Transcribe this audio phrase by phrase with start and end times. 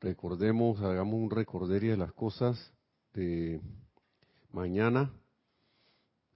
[0.00, 2.72] Recordemos, hagamos un recorderio de las cosas
[3.14, 3.60] de
[4.52, 5.10] mañana.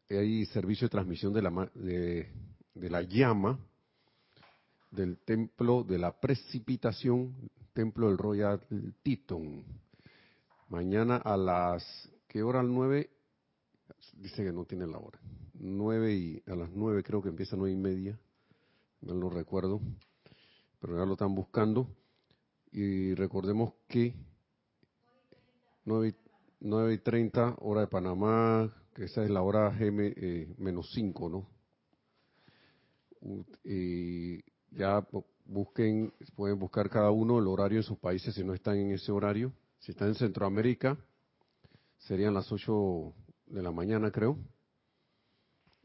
[0.09, 2.33] Hay servicio de transmisión de la, de,
[2.75, 3.59] de la llama
[4.91, 8.61] del templo de la precipitación, templo del Royal
[9.03, 9.65] Teton.
[10.69, 11.85] Mañana a las,
[12.29, 12.61] ¿qué hora?
[12.61, 13.11] Al 9,
[14.15, 15.21] dice que no tiene la hora.
[15.55, 18.19] 9 y, a las 9 creo que empieza nueve y media,
[19.03, 19.81] no lo recuerdo,
[20.81, 21.87] pero ya lo están buscando.
[22.73, 24.15] Y recordemos que
[25.85, 26.15] 9,
[26.61, 31.29] 9 y 30, hora de Panamá, que esa es la hora GM eh, menos 5,
[31.29, 31.49] ¿no?
[33.65, 35.07] Y ya
[35.45, 39.13] busquen, pueden buscar cada uno el horario en sus países si no están en ese
[39.13, 39.53] horario.
[39.81, 40.97] Si están en Centroamérica,
[41.99, 43.15] serían las 8
[43.47, 44.39] de la mañana, creo.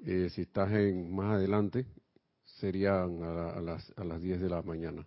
[0.06, 1.88] Eh, si estás en más adelante,
[2.44, 5.06] serían a, a, las, a las 10 de la mañana.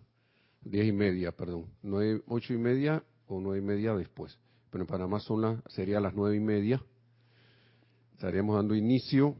[0.61, 1.67] 10 y media, perdón.
[1.83, 4.37] 9, 8 y media o 9 y media después.
[4.69, 6.83] Pero en Panamá son las, sería las 9 y media.
[8.13, 9.35] Estaríamos dando inicio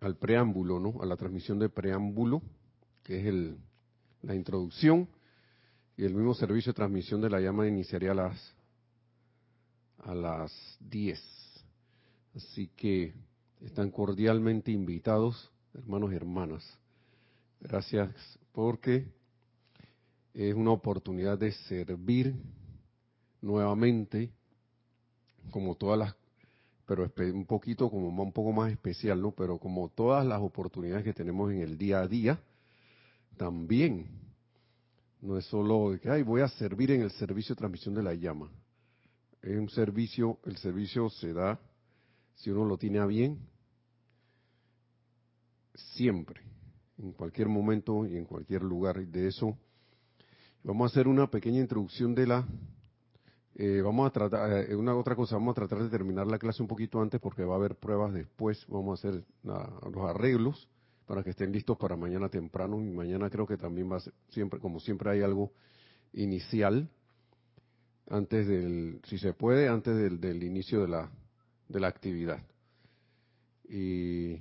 [0.00, 1.02] al preámbulo, ¿no?
[1.02, 2.42] A la transmisión de preámbulo,
[3.02, 3.58] que es el,
[4.22, 5.08] la introducción.
[5.96, 8.54] Y el mismo servicio de transmisión de la llama iniciaría a las,
[9.98, 11.20] a las 10.
[12.34, 13.14] Así que
[13.62, 16.78] están cordialmente invitados, hermanos y hermanas.
[17.60, 18.10] Gracias
[18.52, 19.06] porque
[20.36, 22.34] es una oportunidad de servir
[23.40, 24.30] nuevamente,
[25.50, 26.14] como todas las,
[26.84, 29.30] pero un poquito como un poco más especial, ¿no?
[29.30, 32.38] Pero como todas las oportunidades que tenemos en el día a día,
[33.38, 34.08] también
[35.22, 38.02] no es solo de que, ay, voy a servir en el servicio de transmisión de
[38.02, 38.50] la llama.
[39.40, 41.58] Es un servicio, el servicio se da,
[42.34, 43.38] si uno lo tiene a bien,
[45.94, 46.42] siempre,
[46.98, 49.00] en cualquier momento y en cualquier lugar.
[49.06, 49.56] De eso
[50.66, 52.44] Vamos a hacer una pequeña introducción de la...
[53.54, 56.60] Eh, vamos a tratar, eh, una otra cosa, vamos a tratar de terminar la clase
[56.60, 60.68] un poquito antes porque va a haber pruebas después, vamos a hacer los arreglos
[61.06, 64.12] para que estén listos para mañana temprano y mañana creo que también va a ser,
[64.30, 65.52] siempre, como siempre hay algo
[66.12, 66.90] inicial,
[68.10, 71.12] antes del, si se puede, antes del, del inicio de la,
[71.68, 72.42] de la actividad.
[73.68, 74.40] Y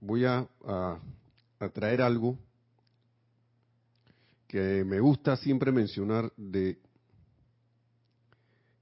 [0.00, 0.98] voy a, a,
[1.60, 2.38] a traer algo
[4.48, 6.78] que me gusta siempre mencionar de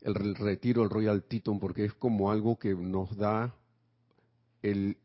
[0.02, 3.52] el retiro del Royal Teton porque es como algo que nos da
[4.62, 4.96] el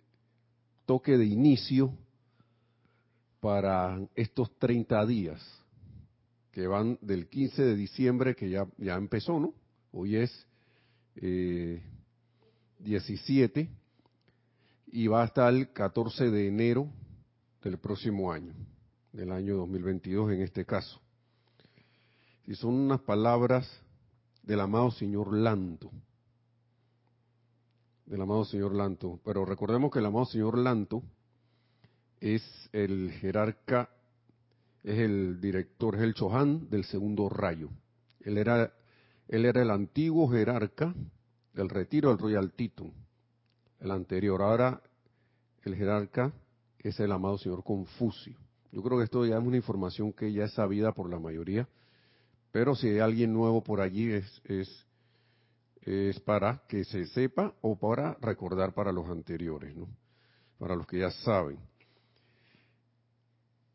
[0.86, 1.98] toque de inicio
[3.40, 5.42] para estos 30 días
[6.52, 9.56] que van del 15 de diciembre que ya, ya empezó, ¿no?
[9.92, 10.46] Hoy es
[11.16, 11.82] eh,
[12.80, 13.68] 17
[14.92, 16.88] y va hasta el 14 de enero
[17.64, 18.54] del próximo año
[19.14, 21.02] del año 2022 en este caso.
[22.46, 23.70] Y son unas palabras
[24.44, 25.92] del amado señor Lanto,
[28.06, 29.20] del amado señor Lanto.
[29.24, 31.04] Pero recordemos que el amado señor Lanto
[32.20, 33.90] es el jerarca,
[34.84, 37.70] es el director, es el Chohan del segundo rayo.
[38.22, 38.74] Él era,
[39.28, 40.94] él era el antiguo jerarca
[41.54, 42.92] del retiro del Royal Tito,
[43.80, 44.42] el anterior.
[44.42, 44.82] Ahora
[45.64, 46.32] el jerarca
[46.80, 48.38] es el amado señor Confucio.
[48.72, 51.68] Yo creo que esto ya es una información que ya es sabida por la mayoría,
[52.52, 54.86] pero si hay alguien nuevo por allí es, es,
[55.82, 59.88] es para que se sepa o para recordar para los anteriores, ¿no?
[60.58, 61.58] Para los que ya saben.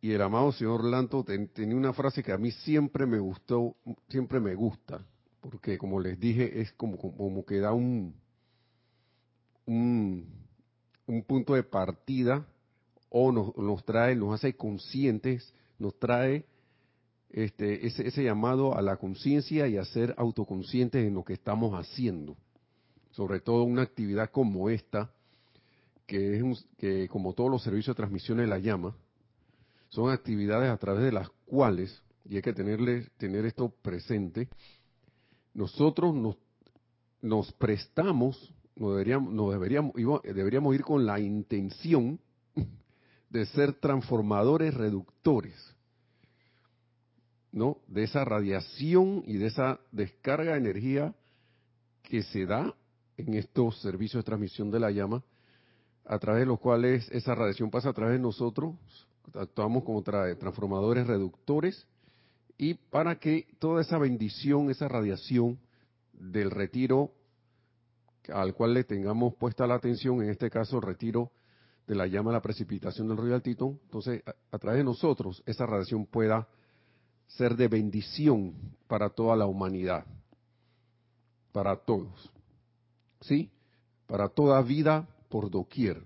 [0.01, 3.77] Y el amado señor Lanto tenía una frase que a mí siempre me gustó,
[4.09, 5.05] siempre me gusta,
[5.41, 8.15] porque como les dije, es como, como que da un,
[9.67, 10.27] un,
[11.07, 12.47] un punto de partida
[13.19, 16.45] o nos, trae, nos hace conscientes, nos trae
[17.31, 21.73] este, ese, ese llamado a la conciencia y a ser autoconscientes en lo que estamos
[21.73, 22.37] haciendo.
[23.13, 25.11] Sobre todo una actividad como esta,
[26.07, 28.95] que es que como todos los servicios de transmisión la llama,
[29.89, 34.51] son actividades a través de las cuales, y hay que tenerle, tener esto presente,
[35.55, 36.37] nosotros nos,
[37.23, 42.21] nos prestamos, nos deberíamos, nos deberíamos, deberíamos ir con la intención
[43.31, 45.55] de ser transformadores reductores.
[47.53, 47.79] ¿no?
[47.87, 51.15] De esa radiación y de esa descarga de energía
[52.03, 52.75] que se da
[53.17, 55.23] en estos servicios de transmisión de la llama,
[56.05, 58.75] a través de los cuales esa radiación pasa a través de nosotros,
[59.35, 61.87] actuamos como transformadores reductores,
[62.59, 65.59] y para que toda esa bendición, esa radiación
[66.13, 67.13] del retiro
[68.33, 71.31] al cual le tengamos puesta la atención, en este caso el retiro
[71.87, 75.67] de la llama a la precipitación del Royal Tito, entonces a, través de nosotros esa
[75.67, 76.49] radiación pueda
[77.27, 78.55] ser de bendición
[78.89, 80.05] para toda la humanidad,
[81.53, 82.31] para todos,
[83.21, 83.51] ¿sí?
[84.07, 86.03] Para toda vida por doquier.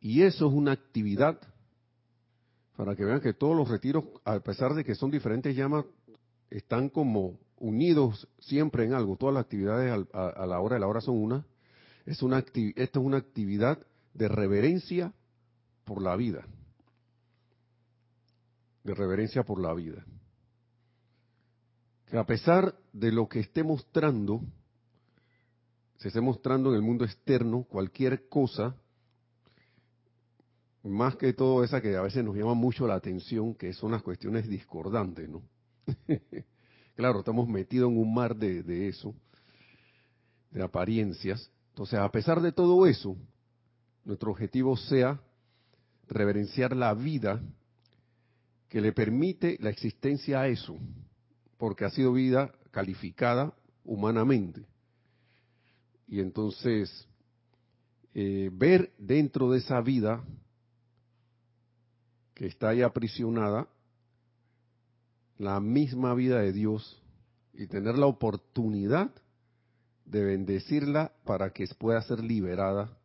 [0.00, 1.38] Y eso es una actividad
[2.76, 5.84] para que vean que todos los retiros, a pesar de que son diferentes llamas,
[6.50, 9.16] están como unidos siempre en algo.
[9.16, 11.46] Todas las actividades a, la hora de la hora son una.
[12.04, 13.78] Es una esto es una actividad
[14.14, 15.12] de reverencia
[15.84, 16.46] por la vida.
[18.84, 20.04] De reverencia por la vida.
[22.06, 24.42] Que a pesar de lo que esté mostrando,
[25.96, 28.76] se esté mostrando en el mundo externo, cualquier cosa,
[30.82, 34.02] más que todo esa que a veces nos llama mucho la atención, que son las
[34.02, 35.42] cuestiones discordantes, ¿no?
[36.96, 39.14] claro, estamos metidos en un mar de, de eso,
[40.50, 41.50] de apariencias.
[41.70, 43.16] Entonces, a pesar de todo eso,
[44.04, 45.20] nuestro objetivo sea
[46.08, 47.40] reverenciar la vida
[48.68, 50.78] que le permite la existencia a eso,
[51.58, 53.54] porque ha sido vida calificada
[53.84, 54.64] humanamente.
[56.08, 57.06] Y entonces,
[58.14, 60.24] eh, ver dentro de esa vida
[62.34, 63.68] que está ahí aprisionada,
[65.38, 67.02] la misma vida de Dios
[67.52, 69.10] y tener la oportunidad
[70.04, 72.96] de bendecirla para que pueda ser liberada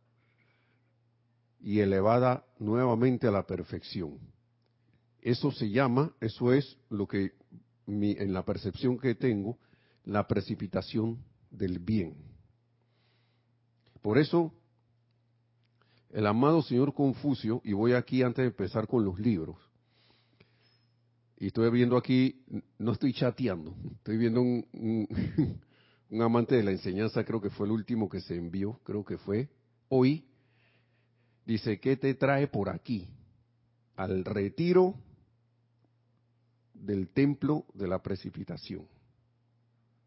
[1.60, 4.18] y elevada nuevamente a la perfección.
[5.20, 7.32] Eso se llama, eso es lo que
[7.86, 9.58] en la percepción que tengo,
[10.04, 11.18] la precipitación
[11.50, 12.14] del bien.
[14.02, 14.52] Por eso,
[16.10, 19.56] el amado señor Confucio, y voy aquí antes de empezar con los libros,
[21.40, 22.42] y estoy viendo aquí,
[22.78, 24.66] no estoy chateando, estoy viendo un,
[26.10, 29.18] un, amante de la enseñanza, creo que fue el último que se envió, creo que
[29.18, 29.48] fue
[29.88, 30.27] hoy.
[31.48, 33.08] Dice, ¿qué te trae por aquí?
[33.96, 34.94] Al retiro
[36.74, 38.86] del templo de la precipitación,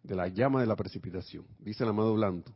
[0.04, 2.54] de la llama de la precipitación, dice el amado Blanco.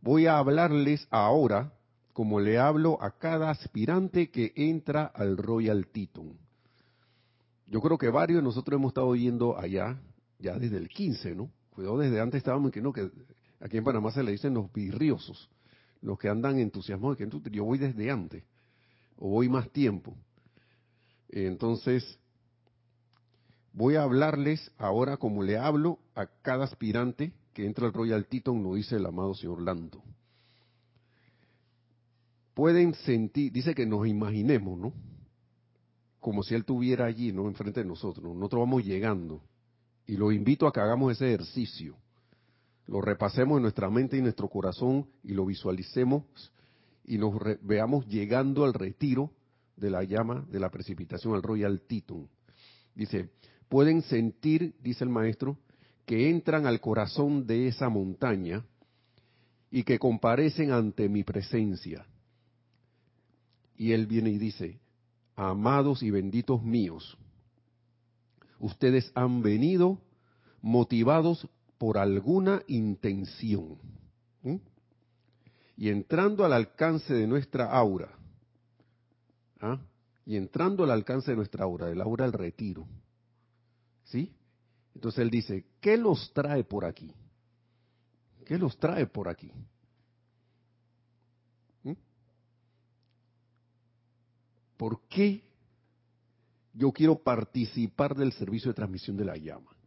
[0.00, 1.72] Voy a hablarles ahora
[2.12, 6.36] como le hablo a cada aspirante que entra al Royal Teton
[7.70, 9.96] yo creo que varios de nosotros hemos estado yendo allá
[10.40, 11.50] ya desde el 15, ¿no?
[11.70, 13.08] Cuidado, desde antes estábamos que no, que
[13.60, 15.48] aquí en Panamá se le dicen los virriosos,
[16.02, 18.44] los que andan entusiasmados, que yo voy desde antes,
[19.16, 20.16] o voy más tiempo.
[21.28, 22.18] Entonces,
[23.72, 28.62] voy a hablarles ahora como le hablo a cada aspirante que entra al Royal Teton,
[28.62, 30.02] lo dice el amado señor Lando.
[32.54, 34.92] Pueden sentir, dice que nos imaginemos, ¿no?
[36.20, 38.34] como si Él estuviera allí, no enfrente de nosotros.
[38.34, 39.42] Nosotros vamos llegando.
[40.06, 41.96] Y lo invito a que hagamos ese ejercicio.
[42.90, 46.24] Lo repasemos en nuestra mente y nuestro corazón y lo visualicemos
[47.04, 47.32] y nos
[47.62, 49.30] veamos llegando al retiro
[49.76, 52.28] de la llama de la precipitación, al Royal Titan.
[52.96, 53.30] Dice,
[53.68, 55.56] pueden sentir, dice el maestro,
[56.04, 58.66] que entran al corazón de esa montaña
[59.70, 62.04] y que comparecen ante mi presencia.
[63.76, 64.80] Y él viene y dice,
[65.36, 67.16] amados y benditos míos,
[68.58, 70.00] ustedes han venido
[70.60, 71.48] motivados
[71.80, 73.78] por alguna intención.
[75.78, 78.10] Y entrando al alcance de nuestra aura,
[79.62, 79.80] ¿ah?
[80.26, 82.86] y entrando al alcance de nuestra aura, del aura del retiro,
[84.04, 84.30] ¿sí?
[84.94, 87.14] Entonces él dice, ¿qué los trae por aquí?
[88.44, 89.50] ¿Qué los trae por aquí?
[94.76, 95.42] ¿Por qué
[96.74, 99.79] yo quiero participar del servicio de transmisión de la llama?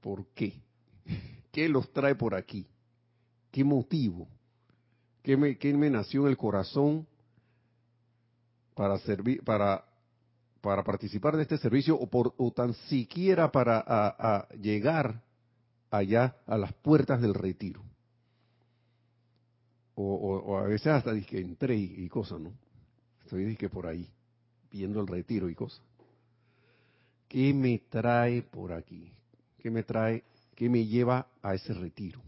[0.00, 0.60] ¿Por qué?
[1.52, 2.66] ¿Qué los trae por aquí?
[3.50, 4.28] ¿Qué motivo?
[5.22, 7.06] ¿Qué me, me nació en el corazón
[8.74, 9.84] para servir, para,
[10.60, 15.22] participar de este servicio o, por, o tan siquiera para llegar
[15.90, 17.82] allá a las puertas del retiro?
[20.00, 22.52] o, a veces hasta que entré y, cosas, ¿no?
[23.24, 24.08] Estoy que por ahí,
[24.70, 25.82] viendo el retiro y cosas.
[27.28, 29.12] ¿Qué me trae por aquí?
[29.58, 30.24] ¿Qué me trae?
[30.54, 32.20] ¿Qué me lleva a ese retiro?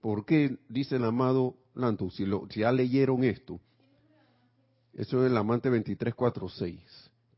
[0.00, 3.60] ¿Por qué, dice el amado Lanto, si, lo, ya leyeron esto,
[4.94, 6.80] Eso es el amante 2346,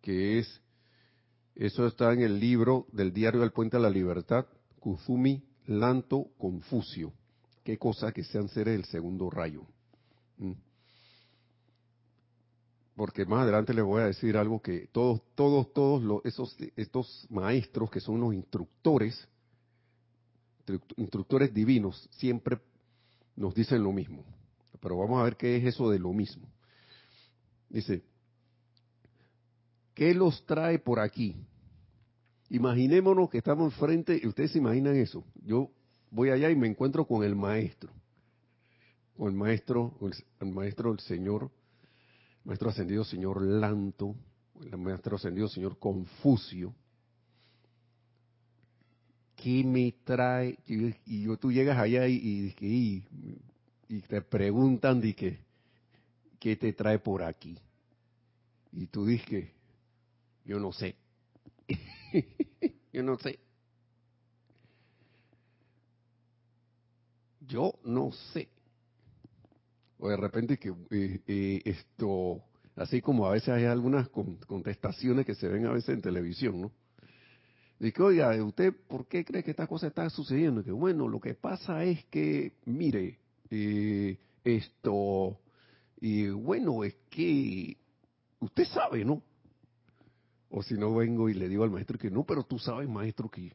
[0.00, 0.60] que es,
[1.54, 4.46] eso está en el libro del diario del Puente a la Libertad,
[4.78, 7.12] Kuzumi Lanto Confucio.
[7.62, 9.66] Qué cosa que sean seres del segundo rayo.
[10.38, 10.52] ¿Mm?
[13.00, 17.26] Porque más adelante les voy a decir algo que todos, todos, todos los, esos, estos
[17.30, 19.26] maestros que son los instructores,
[20.98, 22.58] instructores divinos, siempre
[23.36, 24.22] nos dicen lo mismo.
[24.82, 26.46] Pero vamos a ver qué es eso de lo mismo.
[27.70, 28.02] Dice,
[29.94, 31.34] ¿qué los trae por aquí?
[32.50, 35.24] Imaginémonos que estamos enfrente, y ustedes se imaginan eso.
[35.42, 35.70] Yo
[36.10, 37.90] voy allá y me encuentro con el maestro,
[39.16, 39.94] con el maestro,
[40.38, 41.50] el maestro, el señor,
[42.44, 44.14] maestro ascendido señor Lanto,
[44.60, 46.74] el maestro ascendido señor Confucio.
[49.36, 50.58] ¿Qué me trae?
[50.66, 52.54] Y, tú llegas allá y,
[54.08, 55.38] te preguntan de que,
[56.38, 57.58] ¿qué te trae por aquí?
[58.72, 59.48] Y tú dices,
[60.44, 60.94] yo no sé.
[62.92, 63.38] yo no sé.
[67.40, 68.48] Yo no sé.
[70.00, 72.42] O de repente que eh, eh, esto,
[72.76, 76.72] así como a veces hay algunas contestaciones que se ven a veces en televisión, ¿no?
[77.78, 80.64] Dice, oiga, ¿usted por qué cree que esta cosa está sucediendo?
[80.64, 83.18] Que bueno, lo que pasa es que, mire,
[83.50, 85.38] eh, esto,
[86.00, 87.76] y bueno, es que
[88.38, 89.22] usted sabe, ¿no?
[90.48, 93.30] O si no vengo y le digo al maestro que no, pero tú sabes, maestro,
[93.30, 93.52] que...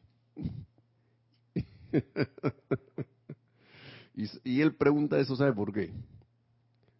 [4.44, 5.92] y, él pregunta eso, ¿sabe por qué?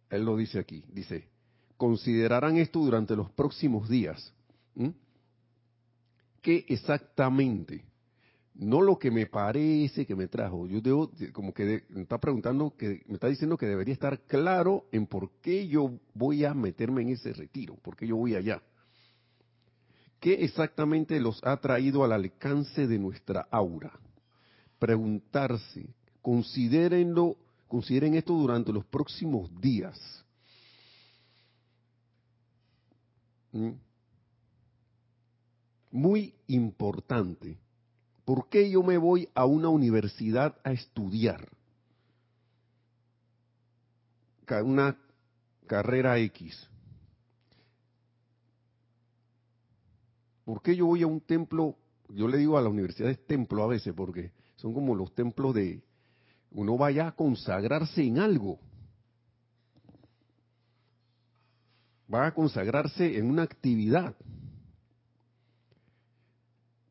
[0.09, 1.27] Él lo dice aquí, dice,
[1.75, 4.33] considerarán esto durante los próximos días.
[6.41, 7.83] ¿Qué exactamente?
[8.53, 10.65] No lo que me parece que me trajo.
[10.65, 14.85] Yo debo, como que me está preguntando, que me está diciendo que debería estar claro
[14.91, 18.61] en por qué yo voy a meterme en ese retiro, por qué yo voy allá.
[20.19, 23.91] ¿Qué exactamente los ha traído al alcance de nuestra aura?
[24.79, 27.37] Preguntarse, considérenlo,
[27.67, 29.97] consideren esto durante los próximos días.
[33.51, 33.71] ¿Mm?
[35.91, 37.57] Muy importante.
[38.25, 41.49] ¿Por qué yo me voy a una universidad a estudiar?
[44.63, 44.97] Una
[45.65, 46.67] carrera X.
[50.45, 51.75] ¿Por qué yo voy a un templo?
[52.09, 55.81] Yo le digo a las universidades templo a veces porque son como los templos de
[56.59, 58.59] uno vaya a consagrarse en algo.
[62.11, 64.15] Va a consagrarse en una actividad.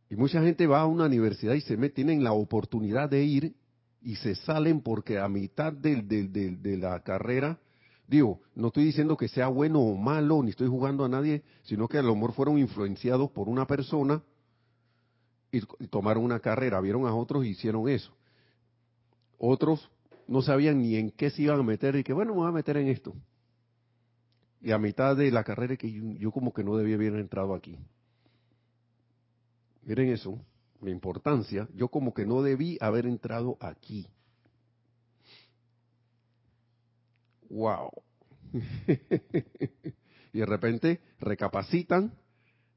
[0.08, 3.56] Y mucha gente va a una universidad y se mete, tienen la oportunidad de ir
[4.00, 7.58] y se salen porque a mitad de, de la carrera
[8.08, 11.88] Digo, no estoy diciendo que sea bueno o malo, ni estoy jugando a nadie, sino
[11.88, 14.22] que a lo mejor fueron influenciados por una persona
[15.50, 18.12] y, tomaron una carrera, vieron a otros y hicieron eso.
[19.38, 19.90] Otros
[20.26, 22.52] no sabían ni en qué se iban a meter y que bueno, me voy a
[22.52, 23.14] meter en esto.
[24.60, 27.78] Y a mitad de la carrera que yo, como que no debía haber entrado aquí.
[29.82, 30.40] Miren eso,
[30.80, 34.08] la importancia, yo como que no debí haber entrado aquí.
[37.48, 37.90] wow.
[40.32, 42.12] y de repente recapacitan,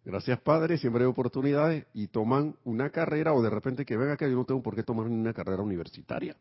[0.06, 4.30] gracias Padre, siempre hay oportunidades, y toman una carrera, o de repente que venga que
[4.30, 6.38] yo no tengo por qué tomar una carrera universitaria.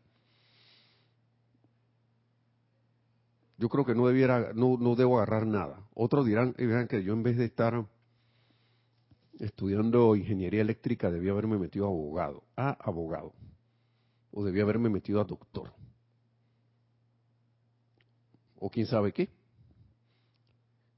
[3.59, 5.87] Yo creo que no debiera, no, no debo agarrar nada.
[5.93, 7.85] Otros dirán, vean que yo en vez de estar
[9.37, 13.33] estudiando ingeniería eléctrica debía haberme metido a abogado, a abogado,
[14.31, 15.71] o debía haberme metido a doctor
[18.59, 19.29] o quién sabe qué.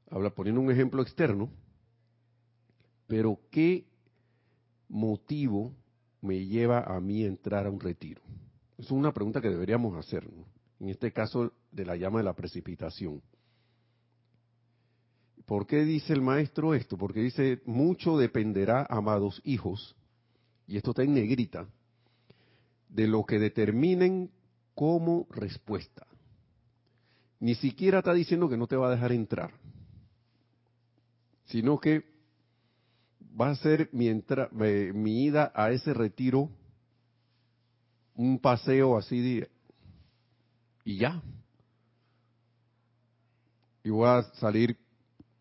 [0.09, 1.49] Habla poniendo un ejemplo externo,
[3.07, 3.85] pero ¿qué
[4.89, 5.73] motivo
[6.21, 8.21] me lleva a mí a entrar a un retiro?
[8.77, 10.27] Es una pregunta que deberíamos hacer,
[10.81, 13.21] en este caso de la llama de la precipitación.
[15.45, 16.97] ¿Por qué dice el maestro esto?
[16.97, 19.95] Porque dice, mucho dependerá, amados hijos,
[20.67, 21.69] y esto está en negrita,
[22.89, 24.29] de lo que determinen
[24.75, 26.05] como respuesta
[27.41, 29.51] ni siquiera está diciendo que no te va a dejar entrar,
[31.45, 32.05] sino que
[33.39, 34.09] va a ser mi,
[34.93, 36.49] mi ida a ese retiro
[38.13, 39.49] un paseo así de,
[40.83, 41.21] y ya.
[43.83, 44.77] Y voy a salir,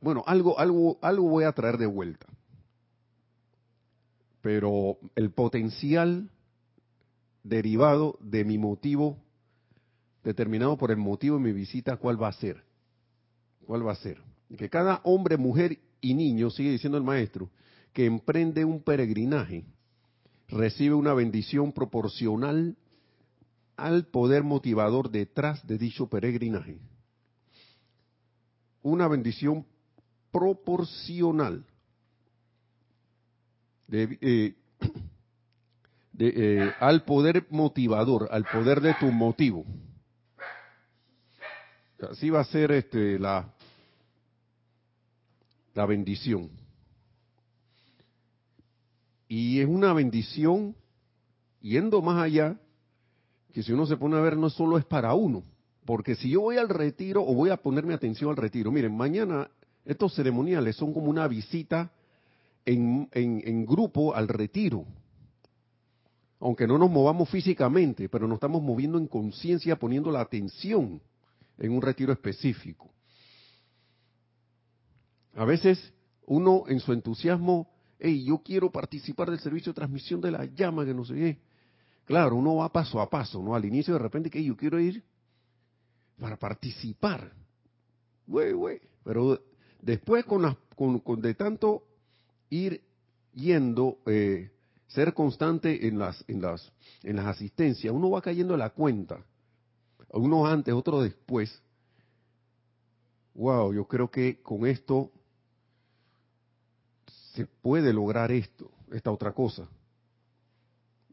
[0.00, 2.26] bueno, algo, algo, algo voy a traer de vuelta.
[4.40, 6.30] Pero el potencial
[7.42, 9.18] derivado de mi motivo
[10.24, 12.62] determinado por el motivo de mi visita, ¿cuál va a ser?
[13.66, 14.22] ¿Cuál va a ser?
[14.56, 17.50] que cada hombre, mujer y niño, sigue diciendo el maestro,
[17.92, 19.64] que emprende un peregrinaje,
[20.48, 22.76] recibe una bendición proporcional
[23.80, 26.78] al poder motivador detrás de dicho peregrinaje.
[28.82, 29.66] Una bendición
[30.30, 31.64] proporcional.
[33.90, 34.54] Eh,
[36.18, 39.64] eh, al poder motivador, al poder de tu motivo.
[42.10, 43.52] Así va a ser este, la,
[45.74, 46.50] la bendición.
[49.28, 50.76] Y es una bendición
[51.60, 52.58] yendo más allá,
[53.52, 55.42] que si uno se pone a ver no solo es para uno,
[55.84, 59.50] porque si yo voy al retiro o voy a ponerme atención al retiro, miren, mañana
[59.84, 61.90] estos ceremoniales son como una visita
[62.64, 64.84] en, en grupo al retiro.
[66.38, 71.00] Aunque no nos movamos físicamente, pero nos estamos moviendo en conciencia, poniendo la atención
[71.58, 72.90] en un retiro específico.
[75.34, 75.92] A veces
[76.26, 80.84] uno en su entusiasmo, hey, yo quiero participar del servicio de transmisión de la llama,
[80.84, 81.38] que no sé qué.
[82.10, 83.54] Claro, uno va paso a paso, ¿no?
[83.54, 85.00] Al inicio de repente que yo quiero ir
[86.18, 87.32] para participar.
[88.26, 88.80] Güey, güey.
[89.04, 89.40] Pero
[89.80, 91.84] después con, con, de tanto
[92.48, 92.82] ir
[93.32, 94.50] yendo, eh,
[94.88, 96.72] ser constante en las, en las,
[97.04, 99.24] en las asistencias, uno va cayendo en la cuenta.
[100.08, 101.62] Unos antes, otros después.
[103.34, 105.12] Wow, yo creo que con esto
[107.34, 109.68] se puede lograr esto, esta otra cosa.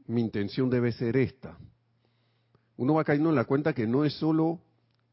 [0.07, 1.57] Mi intención debe ser esta.
[2.77, 4.61] Uno va cayendo en la cuenta que no es solo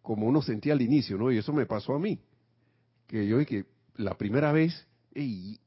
[0.03, 1.33] como uno sentía al inicio, ¿no?
[1.33, 2.21] Y eso me pasó a mí.
[3.07, 3.65] Que yo que
[3.97, 5.59] la primera vez, ¡ey!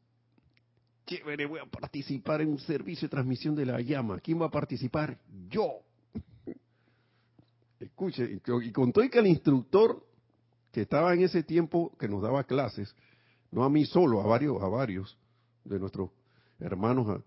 [1.08, 4.20] Chévere, voy a participar en un servicio de transmisión de la llama.
[4.20, 5.18] ¿Quién va a participar?
[5.50, 5.80] Yo.
[7.80, 10.06] Escuche, y con todo y que el instructor
[10.72, 12.94] que estaba en ese tiempo que nos daba clases,
[13.52, 15.18] no a mí solo, a varios, a varios,
[15.64, 16.12] de nuestros
[16.60, 17.24] hermanos,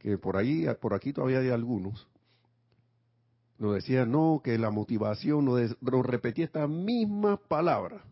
[0.00, 2.08] que por ahí, por aquí todavía hay algunos,
[3.58, 8.02] nos decían, no, que la motivación, nos, repetía esta misma palabra.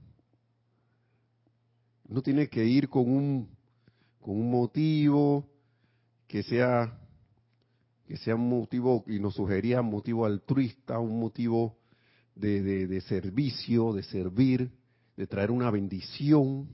[2.07, 3.49] No tiene que ir con un,
[4.21, 5.47] con un motivo
[6.27, 6.99] que sea,
[8.07, 11.79] que sea un motivo, y nos sugería un motivo altruista, un motivo
[12.35, 14.71] de, de servicio, de servir,
[15.17, 16.69] de traer una bendición,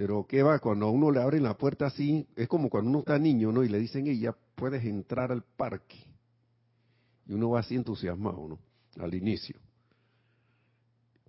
[0.00, 3.00] pero qué va, cuando a uno le abren la puerta así, es como cuando uno
[3.00, 3.62] está niño, ¿no?
[3.62, 5.98] Y le dicen, y ya puedes entrar al parque.
[7.26, 8.58] Y uno va así entusiasmado, ¿no?
[8.98, 9.60] Al inicio.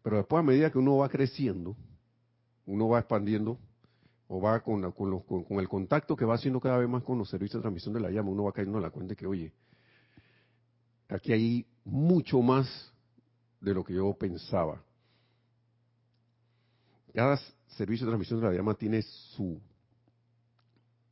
[0.02, 1.76] Pero después a medida que uno va creciendo,
[2.66, 3.60] uno va expandiendo,
[4.30, 7.60] o va con, con, el contacto que va haciendo cada vez más con los servicios
[7.60, 9.52] de transmisión de la llama, uno va cayendo en la cuenta de que, oye,
[11.10, 12.94] aquí hay mucho más
[13.60, 14.82] de lo que yo pensaba.
[17.14, 17.38] Cada
[17.78, 19.60] servicio de transmisión de la llama tiene su,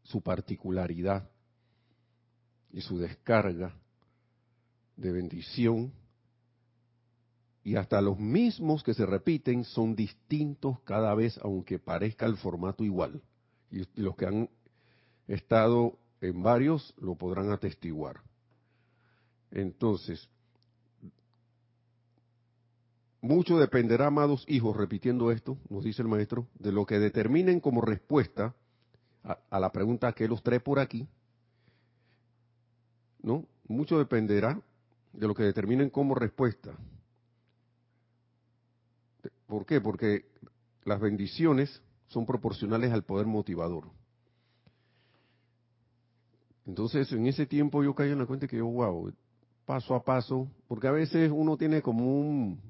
[0.03, 1.29] su particularidad
[2.71, 3.75] y su descarga
[4.95, 5.93] de bendición.
[7.63, 12.83] Y hasta los mismos que se repiten son distintos cada vez aunque parezca el formato
[12.83, 13.21] igual.
[13.71, 14.49] Y los que han
[15.27, 18.21] estado en varios lo podrán atestiguar.
[19.51, 20.29] Entonces
[23.21, 27.82] mucho dependerá, amados hijos, repitiendo esto, nos dice el maestro, de lo que determinen como
[27.82, 28.55] respuesta
[29.23, 31.08] a, la pregunta que los trae por aquí.
[33.21, 33.45] ¿No?
[33.67, 34.62] Mucho dependerá
[35.12, 36.77] de lo que determinen como respuesta.
[39.47, 39.82] ¿Por qué?
[39.82, 40.25] Porque
[40.86, 43.89] las bendiciones son proporcionales al poder motivador.
[46.65, 49.12] Entonces, en ese tiempo yo caí en la cuenta que yo, wow,
[49.65, 52.62] paso a paso, porque a veces uno tiene como un,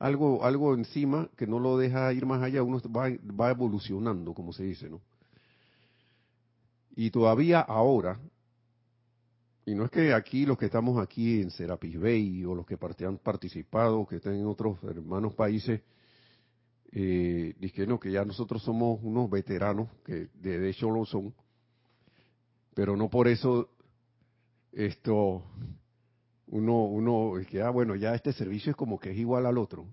[0.00, 4.52] algo, algo encima que no lo deja ir más allá, uno va, va evolucionando, como
[4.52, 5.00] se dice, ¿no?
[6.96, 8.18] Y todavía ahora,
[9.66, 12.78] y no es que aquí los que estamos aquí en Serapis Bay o los que
[13.04, 15.82] han participado, que están en otros hermanos países,
[16.92, 21.34] eh, que no, que ya nosotros somos unos veteranos, que de hecho lo son,
[22.74, 23.68] pero no por eso
[24.72, 25.44] esto
[26.50, 29.86] uno, uno, que, ah, bueno, ya este servicio es como que es igual al otro.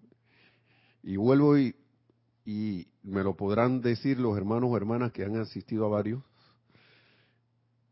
[1.04, 1.76] Y vuelvo y,
[2.46, 6.24] y me lo podrán decir los hermanos o hermanas que han asistido a varios,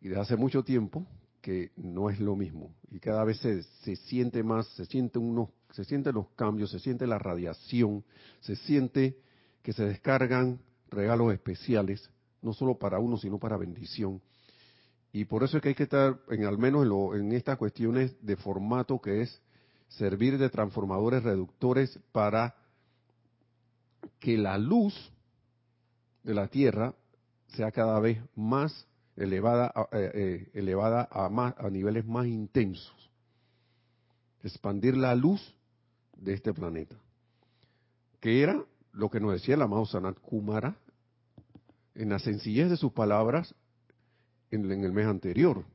[0.01, 1.06] y de hace mucho tiempo,
[1.41, 2.73] que no es lo mismo.
[2.89, 6.80] Y cada vez se, se siente más, se siente unos, se sienten los cambios, se
[6.80, 8.04] siente la radiación,
[8.39, 9.17] se siente
[9.62, 12.10] que se descargan regalos especiales,
[12.41, 14.21] no solo para uno, sino para bendición.
[15.15, 17.58] Y por eso es que hay que estar, en al menos en, lo, en estas
[17.58, 19.41] cuestiones de formato que es
[19.88, 22.54] servir de transformadores reductores para
[24.19, 24.93] que la luz
[26.21, 26.93] de la Tierra
[27.47, 33.10] sea cada vez más elevada, eh, eh, elevada a, más, a niveles más intensos.
[34.43, 35.56] Expandir la luz
[36.17, 36.97] de este planeta.
[38.19, 40.75] Que era lo que nos decía el amado Sanat Kumara
[41.93, 43.56] en la sencillez de sus palabras
[44.55, 45.65] en, el mes anterior.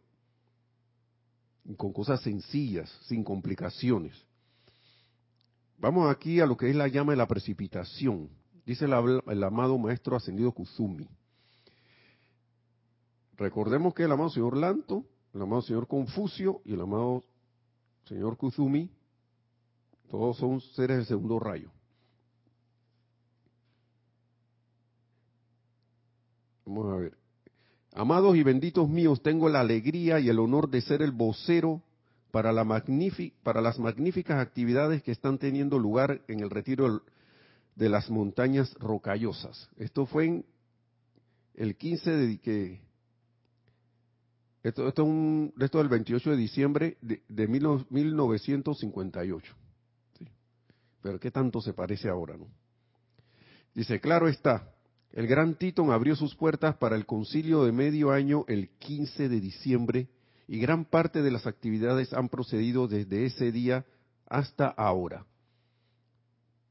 [1.77, 4.15] Con cosas sencillas, sin complicaciones.
[5.79, 8.29] Vamos aquí a lo que es la llama de la precipitación.
[8.67, 11.09] Dice el, el amado maestro ascendido Kuzumi.
[13.37, 17.23] Recordemos que el amado señor Lanto, el amado señor Confucio y el amado
[18.05, 18.91] señor Kuzumi,
[20.11, 21.71] todos son seres del segundo rayo.
[26.67, 27.20] Vamos a ver.
[27.93, 31.83] Amados y benditos míos, tengo la alegría y el honor de ser el vocero
[32.31, 32.65] para, la
[33.43, 37.03] para las magníficas actividades que están teniendo lugar en el retiro
[37.75, 39.69] de las montañas rocallosas.
[39.77, 40.47] Esto fue en
[41.55, 42.81] el 15 de que
[44.63, 49.57] esto, esto, un, esto del 28 de diciembre de, de 1958.
[50.17, 50.29] ¿Sí?
[51.03, 52.47] Pero qué tanto se parece ahora, ¿no?
[53.75, 54.73] Dice, claro está,
[55.13, 59.41] el gran Titón abrió sus puertas para el concilio de medio año el 15 de
[59.41, 60.09] diciembre
[60.47, 63.85] y gran parte de las actividades han procedido desde ese día
[64.27, 65.27] hasta ahora.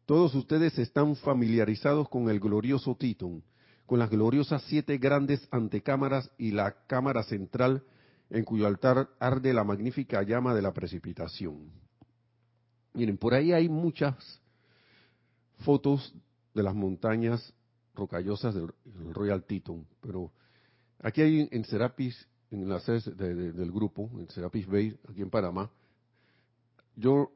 [0.05, 3.43] Todos ustedes están familiarizados con el glorioso Titón,
[3.85, 7.83] con las gloriosas siete grandes antecámaras y la cámara central
[8.29, 11.71] en cuyo altar arde la magnífica llama de la precipitación.
[12.93, 14.41] Miren, por ahí hay muchas
[15.59, 16.13] fotos
[16.53, 17.53] de las montañas
[17.99, 18.69] rocallosas del,
[19.13, 20.31] Royal Teton, pero
[20.99, 23.13] aquí hay en Serapis en la sede
[23.53, 25.69] del grupo, en Serapis Bay, aquí en Panamá,
[26.95, 27.31] yo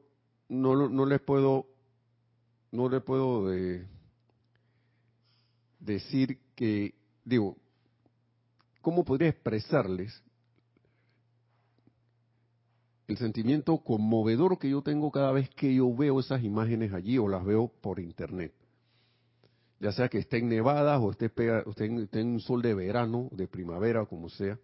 [0.48, 1.66] no, no les puedo,
[2.72, 3.86] no les puedo de,
[5.84, 7.56] decir que, digo,
[8.80, 10.22] ¿cómo podría expresarles
[13.06, 17.28] el sentimiento conmovedor que yo tengo cada vez que yo veo esas imágenes allí o
[17.28, 18.52] las veo por internet?
[19.84, 23.46] Ya sea que esté en nevadas o esté, esté en un sol de verano, de
[23.46, 24.58] primavera, como sea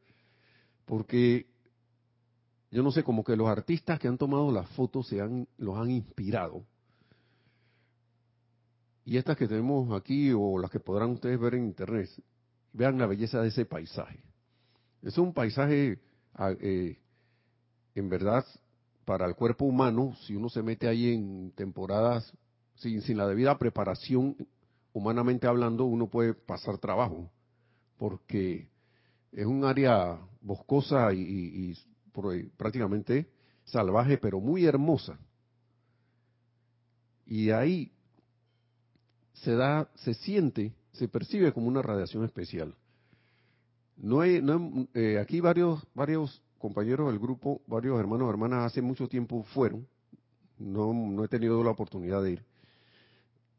[0.90, 1.46] porque
[2.72, 5.78] yo no sé, como que los artistas que han tomado las fotos se han, los
[5.78, 6.64] han inspirado.
[9.04, 12.10] Y estas que tenemos aquí, o las que podrán ustedes ver en internet,
[12.72, 14.18] vean la belleza de ese paisaje.
[15.00, 16.00] Es un paisaje,
[16.60, 16.98] eh,
[17.94, 18.44] en verdad,
[19.04, 22.32] para el cuerpo humano, si uno se mete ahí en temporadas
[22.74, 24.36] sin, sin la debida preparación,
[24.92, 27.30] humanamente hablando, uno puede pasar trabajo,
[27.98, 28.68] porque
[29.32, 31.76] es un área boscosa y,
[32.56, 33.30] prácticamente
[33.64, 35.18] salvaje, pero muy hermosa.
[37.26, 37.92] Y ahí
[39.34, 42.74] se da, se siente, se percibe como una radiación especial.
[43.96, 49.08] No hay, no eh, aquí varios, varios compañeros del grupo, varios hermanos hermanas hace mucho
[49.08, 49.86] tiempo fueron,
[50.58, 52.44] no, no he tenido la oportunidad de ir,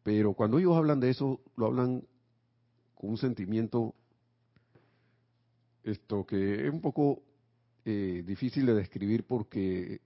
[0.04, 2.04] pero cuando ellos hablan de eso, lo hablan
[2.96, 3.96] con un sentimiento
[5.84, 7.24] esto que es un poco
[7.86, 10.02] eh, difícil de describir porque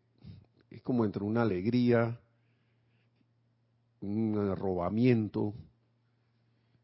[0.70, 2.20] es como entre una alegría,
[4.02, 5.54] un arrobamiento.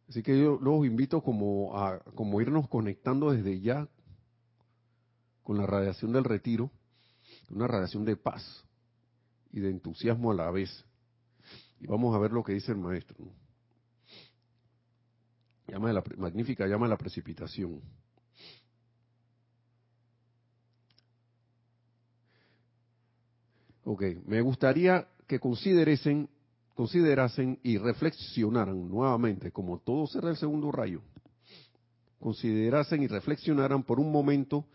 [0.10, 3.88] Así que yo los invito como a como irnos conectando desde ya
[5.44, 6.70] con la radiación del retiro,
[7.50, 8.66] una radiación de paz
[9.52, 10.86] y de entusiasmo a la vez.
[11.82, 13.18] Y vamos a ver lo que dice el maestro.
[15.68, 17.82] Llama de la magnífica llama de la precipitación.
[23.84, 26.30] Ok, me gustaría que considerasen,
[26.76, 31.02] considerasen y reflexionaran nuevamente, como todo será el segundo rayo,
[32.20, 34.68] considerasen y reflexionaran por un momento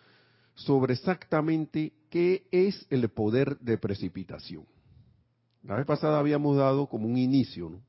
[0.55, 4.67] sobre exactamente qué es el poder de precipitación.
[5.67, 7.83] La vez pasada habíamos dado como un inicio, ¿no?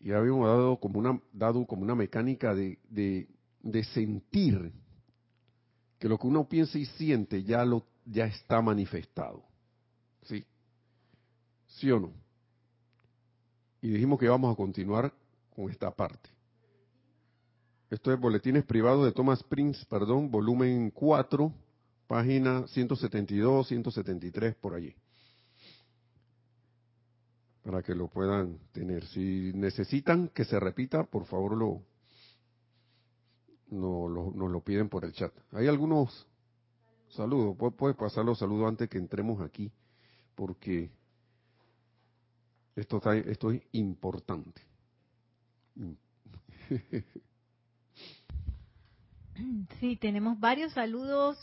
[0.00, 4.72] Y habíamos dado como una, dado como una mecánica de, de, sentir
[5.98, 9.44] que lo que uno piensa y siente ya lo ya está manifestado.
[10.22, 10.44] ¿Sí?
[11.66, 12.12] ¿Sí o no?
[13.82, 15.12] Y dijimos que vamos a continuar
[15.54, 16.30] con esta parte.
[17.90, 21.52] Esto es Boletines Privados de Thomas Prince, perdón, volumen 4,
[22.06, 24.94] página 172, 173, por allí.
[27.62, 29.06] Para que lo puedan tener.
[29.06, 31.82] Si necesitan que se repita, por favor lo,
[33.70, 35.32] no, lo, nos lo piden por el chat.
[35.52, 36.26] Hay algunos
[37.10, 39.70] Saludos, puedes pasar los saludos antes que entremos aquí,
[40.34, 40.90] porque
[42.74, 44.62] Esto, está, esto es importante.
[49.80, 51.36] Sí, tenemos varios saludos.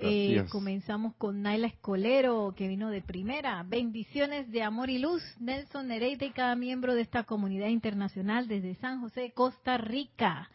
[0.00, 3.62] Eh, comenzamos con Naila Escolero, que vino de primera.
[3.62, 5.22] Bendiciones de amor y luz.
[5.38, 10.50] Nelson Nereida y cada miembro de esta comunidad internacional desde San José, Costa Rica.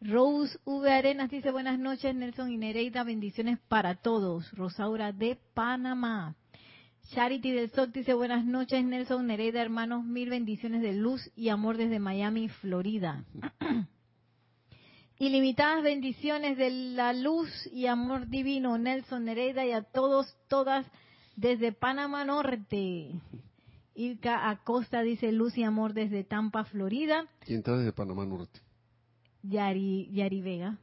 [0.00, 0.90] Rose V.
[0.90, 3.04] Arenas dice buenas noches, Nelson y Nereida.
[3.04, 4.50] Bendiciones para todos.
[4.52, 6.36] Rosaura de Panamá.
[7.10, 11.76] Charity del Sol dice buenas noches, Nelson Nereida, hermanos, mil bendiciones de luz y amor
[11.76, 13.24] desde Miami, Florida.
[15.20, 20.86] Ilimitadas bendiciones de la luz y amor divino, Nelson Nereida, y a todos, todas,
[21.36, 23.10] desde Panamá Norte.
[23.94, 27.26] Ilka Acosta dice luz y amor desde Tampa, Florida.
[27.40, 28.60] ¿Quién está desde Panamá Norte?
[29.42, 30.78] Yari, Yari Vega.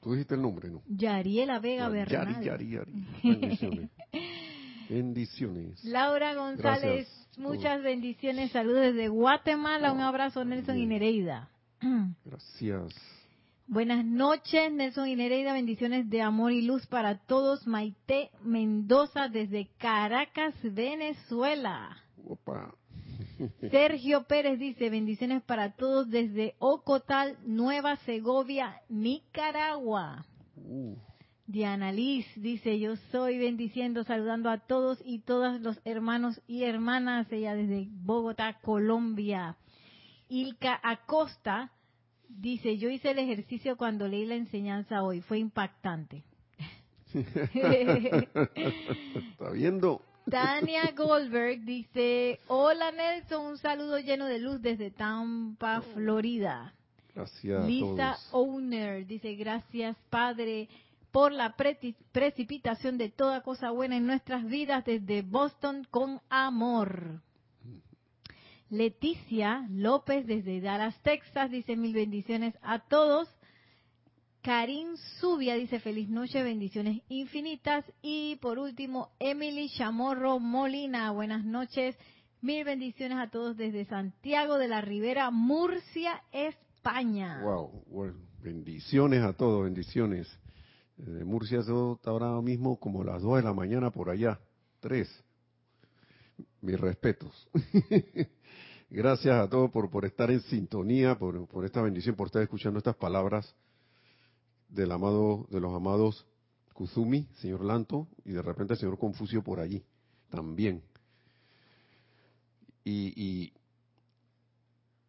[0.00, 0.80] Tú dijiste el nombre, ¿no?
[0.88, 2.42] Yariela Vega Bernal.
[2.42, 2.96] Yari, Yari,
[3.60, 3.88] Yari.
[4.88, 5.84] Bendiciones.
[5.84, 8.50] Laura González, muchas bendiciones.
[8.50, 9.92] Saludos desde Guatemala.
[9.92, 11.50] Un abrazo, Nelson y Nereida.
[12.24, 12.94] Gracias.
[13.66, 15.52] Buenas noches, Nelson y Nereida.
[15.52, 17.66] Bendiciones de amor y luz para todos.
[17.66, 21.96] Maite Mendoza desde Caracas, Venezuela.
[23.70, 30.24] Sergio Pérez dice, bendiciones para todos desde Ocotal, Nueva Segovia, Nicaragua.
[30.56, 30.96] Uh.
[31.46, 37.26] Diana Liz dice, yo soy bendiciendo, saludando a todos y todas los hermanos y hermanas,
[37.32, 39.56] ella desde Bogotá, Colombia.
[40.28, 41.72] Ilka Acosta
[42.28, 46.24] dice, yo hice el ejercicio cuando leí la enseñanza hoy, fue impactante.
[47.14, 48.20] Está
[49.52, 50.02] viendo.
[50.30, 56.74] Tania Goldberg dice, hola Nelson, un saludo lleno de luz desde Tampa, Florida.
[57.14, 57.66] Gracias.
[57.66, 60.68] Lisa Owner dice, gracias Padre
[61.10, 61.56] por la
[62.12, 67.22] precipitación de toda cosa buena en nuestras vidas desde Boston con amor.
[68.70, 73.28] Leticia López desde Dallas, Texas, dice mil bendiciones a todos.
[74.42, 77.84] Karin Zubia dice feliz noche, bendiciones infinitas.
[78.02, 81.96] Y por último, Emily Chamorro Molina, buenas noches.
[82.42, 87.40] Mil bendiciones a todos desde Santiago de la Ribera, Murcia, España.
[87.42, 90.28] Wow, bendiciones a todos, bendiciones.
[90.96, 94.38] De Murcia está ahora mismo como las 2 de la mañana por allá.
[94.80, 95.24] 3.
[96.60, 97.48] Mis respetos.
[98.90, 102.96] Gracias a todos por, por estar en sintonía, por, esta bendición, por estar escuchando estas
[102.96, 103.54] palabras
[104.68, 106.26] del amado, de los amados
[106.72, 109.84] Kuzumi, señor Lanto, y de repente el señor Confucio por allí
[110.30, 110.82] también.
[112.84, 113.52] Y, y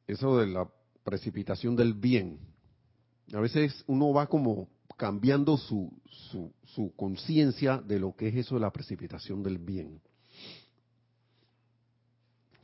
[0.08, 0.70] eso de la
[1.04, 2.39] precipitación del bien.
[3.34, 5.92] A veces uno va como cambiando su,
[6.65, 10.02] su, conciencia de lo que es eso de la precipitación del bien.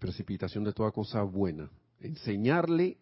[0.05, 1.67] Precipitación de toda cosa buena.
[1.99, 2.99] Enseñarle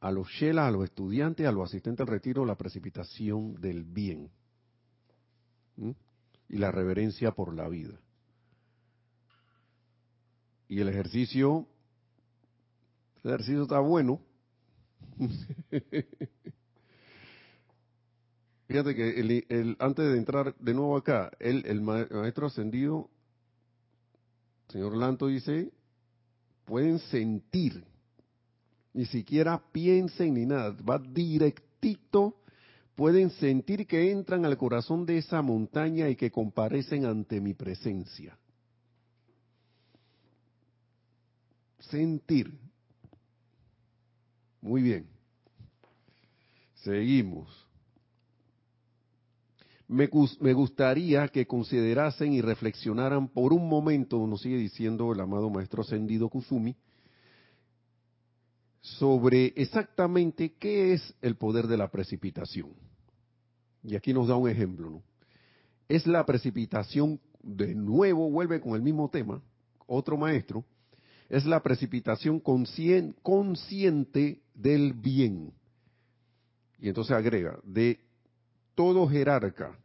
[0.00, 4.28] a los shelas, a los estudiantes, a los asistentes al retiro, la precipitación del bien.
[6.48, 7.96] Y la reverencia por la vida.
[10.66, 11.68] Y el ejercicio,
[13.22, 14.20] el ejercicio está bueno.
[18.66, 23.08] Fíjate que el, antes de entrar de nuevo acá, el, el maestro ascendido,
[24.66, 25.70] señor Lanto dice,
[26.64, 27.84] pueden sentir,
[28.92, 32.36] ni siquiera piensen ni nada, va directito,
[32.94, 38.38] pueden sentir que entran al corazón de esa montaña y que comparecen ante mi presencia.
[41.78, 42.52] Sentir.
[44.60, 45.06] Muy bien.
[46.76, 47.48] Seguimos
[49.92, 55.82] me, gustaría que considerasen y reflexionaran por un momento, nos sigue diciendo el amado maestro
[55.82, 56.74] ascendido Kuzumi,
[58.80, 62.70] sobre exactamente qué es el poder de la precipitación.
[63.84, 65.02] Y aquí nos da un ejemplo.
[65.88, 69.42] Es la precipitación, de nuevo vuelve con el mismo tema,
[69.86, 70.64] otro maestro,
[71.28, 75.52] es la precipitación consciente del bien.
[76.78, 78.00] Y entonces agrega, de
[78.74, 79.78] todo jerarca,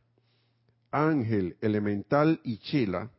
[0.91, 3.11] ángel, elemental y chela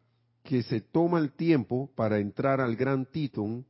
[0.43, 3.67] que se toma el tiempo para entrar al gran Titón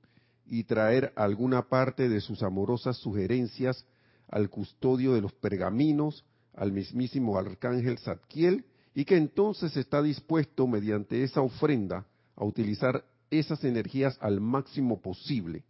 [0.46, 3.84] y traer alguna parte de sus amorosas sugerencias
[4.28, 11.22] al custodio de los pergaminos, al mismísimo arcángel Zadkiel, y que entonces está dispuesto mediante
[11.22, 12.06] esa ofrenda
[12.36, 15.64] a utilizar esas energías al máximo posible.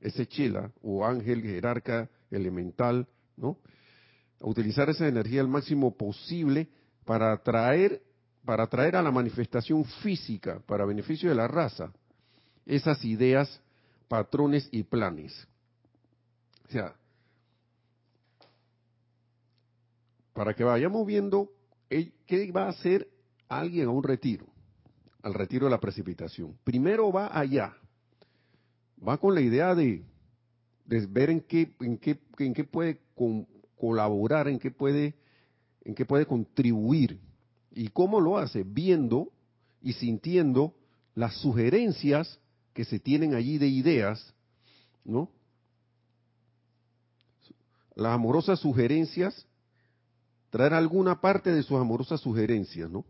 [0.00, 3.58] Ese chela o ángel jerarca elemental, ¿no?
[4.40, 6.68] A utilizar esa energía al máximo posible
[7.04, 8.02] para atraer,
[8.44, 11.92] para traer a la manifestación física, para beneficio de la raza,
[12.66, 13.60] esas ideas,
[14.08, 15.46] patrones y planes.
[16.68, 16.94] O sea,
[20.32, 21.50] para que vayamos viendo
[21.88, 23.08] qué va a hacer
[23.48, 24.46] alguien a un retiro,
[25.22, 26.56] al retiro de la precipitación.
[26.64, 27.74] Primero va allá,
[29.06, 30.02] va con la idea de,
[30.86, 33.00] ver en qué, en qué, en qué puede
[33.78, 35.14] colaborar, en qué puede,
[35.84, 37.20] en qué puede contribuir.
[37.72, 38.62] ¿Y cómo lo hace?
[38.62, 39.30] Viendo
[39.82, 40.74] y sintiendo
[41.14, 42.40] las sugerencias
[42.72, 44.34] que se tienen allí de ideas,
[45.04, 45.30] ¿no?
[47.94, 49.46] Las amorosas sugerencias,
[50.50, 53.04] traer alguna parte de sus amorosas sugerencias, ¿no?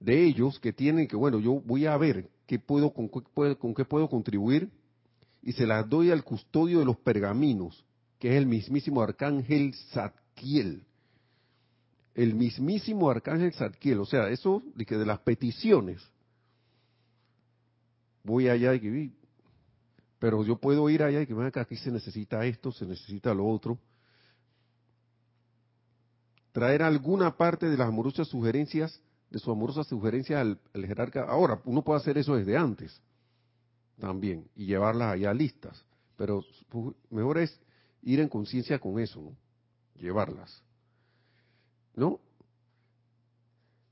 [0.00, 3.58] De ellos que tienen que, bueno, yo voy a ver qué puedo, con, qué puedo,
[3.58, 4.70] con qué puedo contribuir
[5.42, 7.84] y se las doy al custodio de los pergaminos,
[8.18, 9.74] que es el mismísimo arcángel
[12.14, 16.02] El mismísimo arcángel Zadkiel, o sea, eso de que de las peticiones,
[18.24, 19.10] voy allá y que
[20.18, 23.32] pero yo puedo ir allá y que vean que aquí se necesita esto, se necesita
[23.32, 23.78] lo otro.
[26.52, 31.24] Traer alguna parte de las amorosas sugerencias, de su amorosa sugerencia al, jerarca.
[31.28, 33.00] Ahora, uno puede hacer eso desde antes
[34.00, 35.84] también y llevarlas allá listas,
[36.16, 36.42] pero
[37.10, 37.60] mejor es
[38.02, 39.36] ir en conciencia con eso, ¿no?
[39.98, 40.62] Llevarlas.
[41.94, 42.20] ¿No?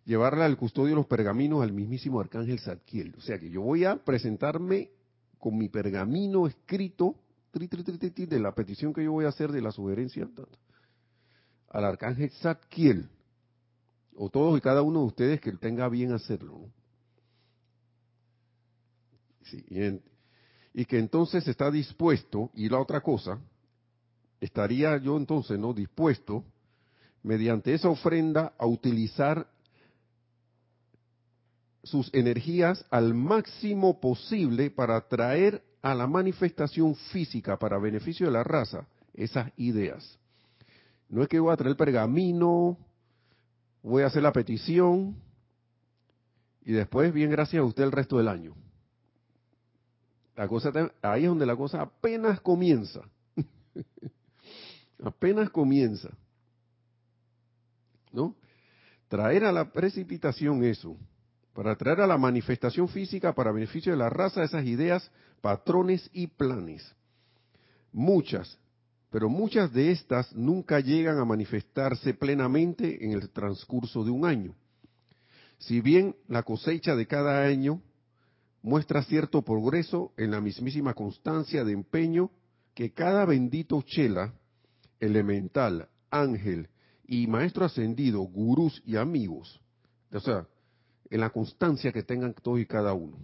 [0.07, 3.15] llevarla al custodio de los pergaminos al mismísimo arcángel Zadkiel.
[3.19, 4.91] O sea que yo voy a presentarme
[5.39, 7.17] con mi pergamino escrito
[7.53, 10.29] de la petición que yo voy a hacer de la sugerencia
[11.71, 13.09] al arcángel Zadkiel,
[14.15, 16.71] o todos y cada uno de ustedes que tenga bien hacerlo.
[19.51, 20.01] y,
[20.75, 23.41] y que entonces está dispuesto, y la otra cosa,
[24.41, 26.45] estaría yo entonces no dispuesto
[27.23, 29.49] mediante esa ofrenda a utilizar
[31.83, 38.45] sus energías al máximo posible para traer a la manifestación física para beneficio de la
[38.45, 40.19] raza esas ideas.
[41.09, 42.77] No es que voy a traer el pergamino,
[43.83, 45.17] voy a hacer la petición
[46.65, 48.55] y después, bien gracias a usted el resto del año.
[50.35, 53.03] La cosa ahí es donde la cosa apenas comienza.
[55.03, 56.11] apenas comienza.
[58.13, 58.35] ¿No?
[59.09, 60.97] Traer a la precipitación eso
[61.57, 66.27] para traer a la manifestación física para beneficio de la raza esas ideas, patrones y
[66.27, 66.95] planes.
[67.93, 68.59] Muchas,
[69.11, 74.55] pero muchas de estas nunca llegan a manifestarse plenamente en el transcurso de un año.
[75.59, 77.81] Si bien la cosecha de cada año
[78.61, 82.31] muestra cierto progreso en la mismísima constancia de empeño
[82.75, 84.35] que cada bendito chela,
[85.01, 86.69] elemental, ángel
[87.07, 89.61] y maestro ascendido, gurús y amigos,
[90.13, 90.47] o sea,
[91.11, 93.19] en la constancia que tengan todos y cada uno.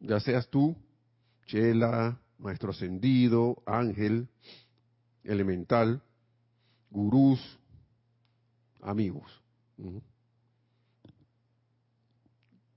[0.00, 0.74] Ya seas tú,
[1.46, 4.28] Chela, Maestro Ascendido, Ángel,
[5.22, 6.02] Elemental,
[6.90, 7.58] Gurús,
[8.80, 9.40] amigos.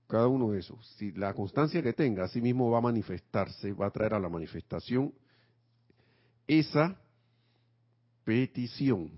[0.06, 0.86] Cada uno de esos.
[0.96, 4.28] Si la constancia que tenga, así mismo va a manifestarse, va a traer a la
[4.28, 5.12] manifestación
[6.46, 6.98] esa
[8.24, 9.10] petición.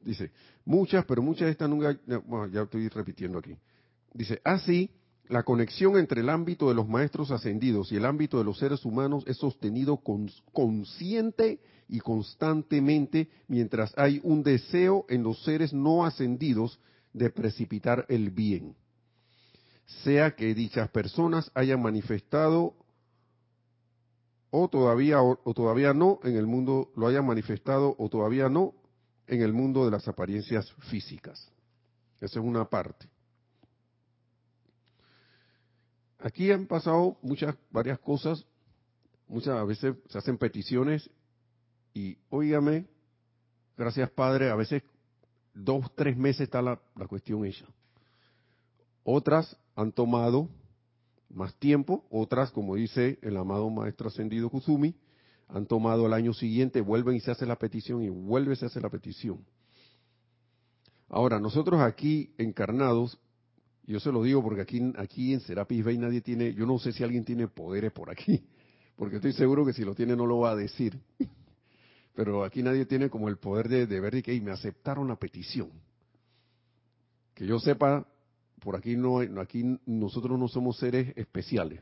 [0.00, 0.30] Dice,
[0.64, 3.56] muchas, pero muchas de estas nunca, bueno, ya estoy repitiendo aquí.
[4.14, 4.90] Dice, así,
[5.28, 8.84] la conexión entre el ámbito de los maestros ascendidos y el ámbito de los seres
[8.84, 10.00] humanos es sostenido
[10.52, 16.78] consciente y constantemente mientras hay un deseo en los seres no ascendidos
[17.12, 18.76] de precipitar el bien.
[20.04, 22.74] Sea que dichas personas hayan manifestado
[24.50, 28.74] o todavía o todavía no en el mundo lo hayan manifestado o todavía no
[29.26, 31.50] en el mundo de las apariencias físicas.
[32.20, 33.08] Esa es una parte.
[36.18, 38.44] Aquí han pasado muchas, varias cosas,
[39.28, 41.10] muchas veces se hacen peticiones
[41.92, 42.86] y, óigame,
[43.76, 44.82] gracias Padre, a veces
[45.54, 47.66] dos, tres meses está la, la cuestión hecha.
[49.04, 50.48] Otras han tomado
[51.36, 54.96] más tiempo, otras, como dice el amado Maestro Ascendido Kuzumi,
[55.48, 58.66] han tomado el año siguiente, vuelven y se hace la petición y vuelve y se
[58.66, 59.44] hace la petición.
[61.08, 63.18] Ahora, nosotros aquí encarnados,
[63.84, 66.90] yo se lo digo porque aquí, aquí en Serapis Bay nadie tiene, yo no sé
[66.92, 68.42] si alguien tiene poderes por aquí,
[68.96, 70.98] porque estoy seguro que si lo tiene no lo va a decir.
[72.14, 75.70] Pero aquí nadie tiene como el poder de, de ver que me aceptaron la petición.
[77.34, 78.06] Que yo sepa,
[78.66, 81.80] por aquí no, aquí nosotros no somos seres especiales.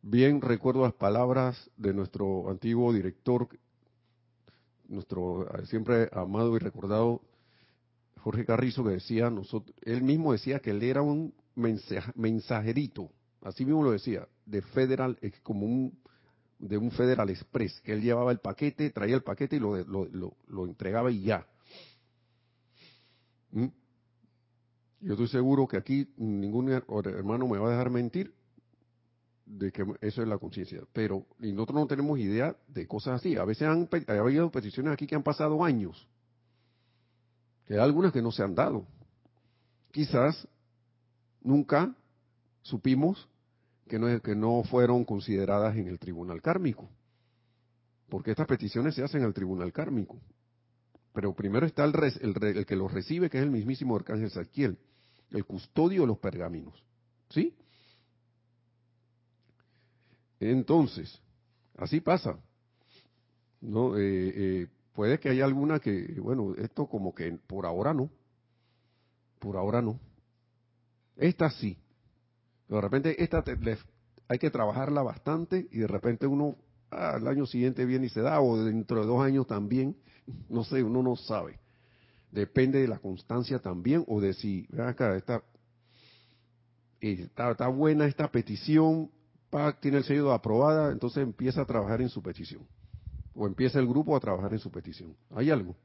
[0.00, 3.46] Bien recuerdo las palabras de nuestro antiguo director,
[4.88, 7.20] nuestro siempre amado y recordado
[8.20, 11.34] Jorge Carrizo que decía, nosotros, él mismo decía que él era un
[12.14, 13.10] mensajerito,
[13.42, 15.98] así mismo lo decía, de Federal, como un
[16.58, 20.64] de un Federal Express, que él llevaba el paquete, traía el paquete y lo, lo,
[20.64, 21.46] entregaba y ya.
[23.50, 23.66] ¿Mm?
[25.00, 28.34] Yo estoy seguro que aquí ningún hermano me va a dejar mentir
[29.46, 30.82] de que eso es la conciencia.
[30.92, 33.36] Pero y nosotros no tenemos idea de cosas así.
[33.36, 36.06] A veces han ha habido peticiones aquí que han pasado años.
[37.66, 38.86] Que hay algunas que no se han dado.
[39.90, 40.46] Quizás
[41.40, 41.94] nunca
[42.62, 43.28] supimos
[43.88, 46.88] que no, que no fueron consideradas en el tribunal kármico.
[48.08, 50.18] Porque estas peticiones se hacen al tribunal kármico.
[51.12, 54.78] Pero primero está el, el, que los recibe, que es el mismísimo Arcángel Saquiel,
[55.30, 56.74] el custodio de los pergaminos.
[57.28, 57.54] ¿Sí?
[60.38, 61.20] Entonces,
[61.76, 62.38] así pasa.
[63.60, 68.10] No, eh, eh, puede que haya alguna que, bueno, esto como que por ahora no.
[69.38, 69.98] Por ahora no.
[71.16, 71.76] Esta sí
[72.70, 73.42] de repente esta
[74.28, 76.56] hay que trabajarla bastante y de repente uno
[76.90, 79.96] ah, al año siguiente viene y se da, o dentro de dos años también,
[80.48, 81.58] no sé, uno no sabe.
[82.30, 85.42] Depende de la constancia también, o de si, acá, está,
[87.00, 89.10] está, buena esta petición,
[89.80, 92.66] tiene el sello de aprobada, entonces empieza a trabajar en su petición.
[93.34, 95.16] O empieza el grupo a trabajar en su petición.
[95.30, 95.76] ¿Hay algo?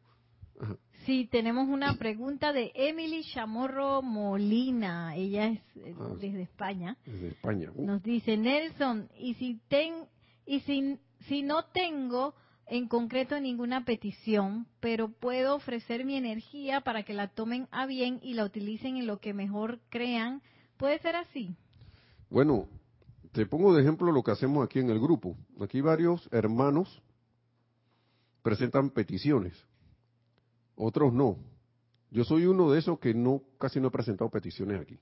[1.06, 5.16] Sí, tenemos una pregunta de Emily Chamorro Molina.
[5.16, 6.98] Ella es eh, ah, desde España.
[7.06, 7.72] Desde España.
[7.76, 7.86] Uh.
[7.86, 10.06] Nos dice Nelson, y si ten,
[10.46, 12.34] y si, si no tengo
[12.68, 18.20] en concreto ninguna petición, pero puedo ofrecer mi energía para que la tomen a bien
[18.24, 20.42] y la utilicen en lo que mejor crean,
[20.78, 21.56] ¿puede ser así?
[22.30, 22.68] Bueno,
[23.32, 25.38] te pongo de ejemplo lo que hacemos aquí en el grupo.
[25.62, 27.02] Aquí varios hermanos
[28.42, 29.66] presentan peticiones
[30.76, 31.38] otros no.
[32.12, 35.00] Yo soy uno de esos que no casi no he presentado peticiones aquí.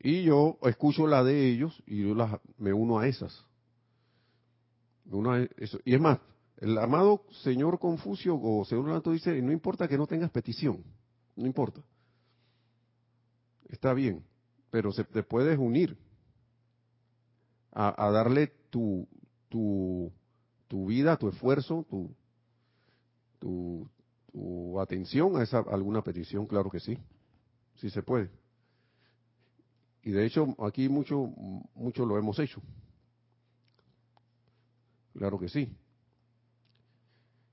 [0.00, 3.46] Y yo escucho la de ellos y yo las, me uno a esas.
[5.56, 5.78] Eso.
[5.84, 6.18] Y es más,
[6.58, 10.82] el amado señor Confucio o señor Lanto dice, no importa que no tengas petición,
[11.36, 11.82] no importa.
[13.68, 14.24] Está bien,
[14.70, 15.96] pero se te puedes unir
[17.72, 19.08] a, darle tu,
[19.48, 20.12] tu,
[20.68, 22.14] tu vida, tu esfuerzo, tu,
[23.38, 23.88] tu,
[24.30, 26.98] tu atención a esa alguna petición, claro que sí,
[27.76, 28.30] sí se puede.
[30.02, 31.16] Y de hecho aquí mucho
[31.74, 32.60] mucho lo hemos hecho.
[35.16, 35.76] Claro que sí.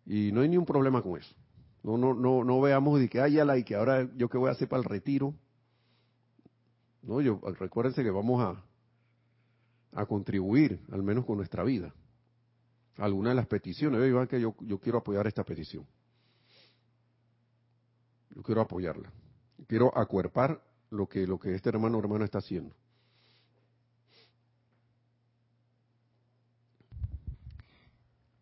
[0.06, 1.36] Y no hay ni un problema con eso.
[1.84, 4.50] No no no no veamos de que haya la y que ahora yo qué voy
[4.50, 5.34] a hacer para el retiro.
[7.02, 8.64] No, yo recuérdense que vamos a
[9.94, 11.94] a contribuir al menos con nuestra vida.
[12.98, 15.86] Alguna de las peticiones, igual que yo yo quiero apoyar esta petición
[18.36, 19.12] yo quiero apoyarla.
[19.68, 22.74] Quiero acuerpar lo que, lo que este hermano o hermana está haciendo.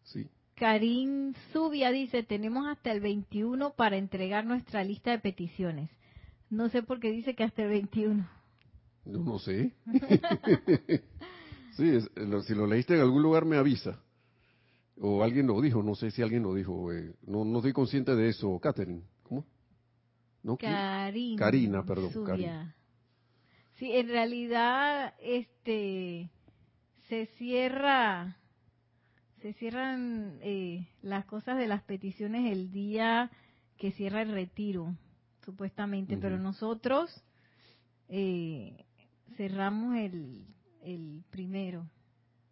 [0.04, 0.30] Sí.
[0.58, 5.90] Karim Zubia dice, tenemos hasta el 21 para entregar nuestra lista de peticiones.
[6.50, 8.28] No sé por qué dice que hasta el 21.
[9.06, 9.74] No, no sé.
[11.72, 12.00] sí,
[12.46, 14.02] si lo leíste en algún lugar me avisa.
[15.00, 16.92] O alguien lo dijo, no sé si alguien lo dijo.
[16.92, 19.04] Eh, no, no estoy consciente de eso, Catherine.
[20.58, 21.40] Karina.
[21.40, 22.74] Karina, perdón.
[23.76, 26.32] Sí, en realidad, este,
[27.10, 28.38] se cierra,
[29.48, 33.32] se cierran eh, las cosas de las peticiones el día
[33.78, 34.94] que cierra el retiro,
[35.46, 37.24] supuestamente, pero nosotros
[38.10, 38.84] eh,
[39.38, 40.46] cerramos el,
[40.82, 41.88] el primero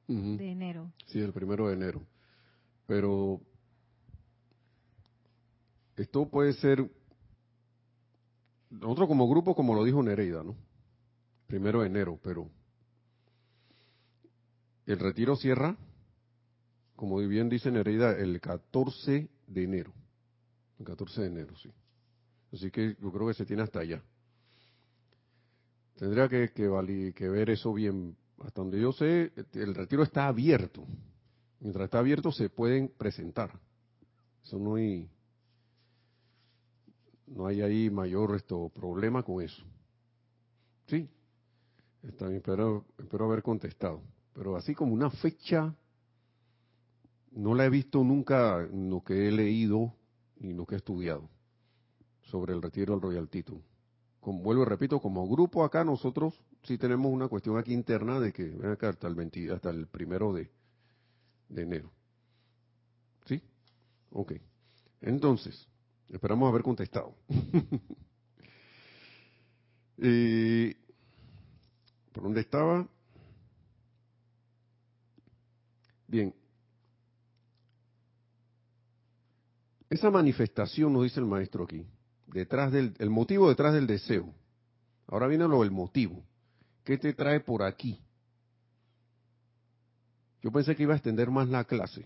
[0.07, 0.93] de enero.
[1.07, 2.01] Sí, el primero de enero.
[2.87, 3.41] Pero
[5.97, 6.89] esto puede ser
[8.69, 10.55] nosotros como grupo, como lo dijo Nereida, ¿no?
[11.47, 12.49] Primero de enero, pero
[14.85, 15.75] el retiro cierra,
[16.95, 19.93] como bien dice Nereida, el 14 de enero.
[20.79, 21.69] El 14 de enero, sí.
[22.53, 24.01] Así que yo creo que se tiene hasta allá.
[25.95, 28.15] Tendría que, que, que ver eso bien.
[28.39, 30.85] Hasta donde yo sé, el retiro está abierto.
[31.59, 33.51] Mientras está abierto se pueden presentar.
[34.43, 35.09] Eso no hay,
[37.27, 39.63] no hay ahí mayor esto, problema con eso.
[40.87, 41.09] Sí,
[42.03, 42.85] está espero
[43.21, 44.01] haber contestado.
[44.33, 45.73] Pero así como una fecha,
[47.36, 49.93] no la he visto nunca en lo que he leído
[50.38, 51.29] y lo que he estudiado
[52.23, 53.61] sobre el retiro del Royal Title.
[54.19, 56.33] Como, vuelvo y repito, como grupo acá nosotros
[56.63, 59.86] sí tenemos una cuestión aquí interna de que ven acá hasta el, 20, hasta el
[59.86, 60.49] primero de,
[61.49, 61.91] de enero.
[63.25, 63.39] ¿Sí?
[64.11, 64.33] Ok.
[65.01, 65.67] Entonces,
[66.09, 67.15] Esperamos haber contestado.
[72.11, 72.88] ¿Por dónde estaba?
[76.07, 76.33] Bien.
[79.95, 81.87] Esa manifestación, nos dice el maestro aquí,
[82.27, 84.33] detrás del, el motivo detrás del deseo.
[85.07, 86.21] Ahora viene lo del motivo.
[86.83, 88.03] ¿Qué te trae por aquí?
[90.41, 92.05] Yo pensé que iba a extender más la clase.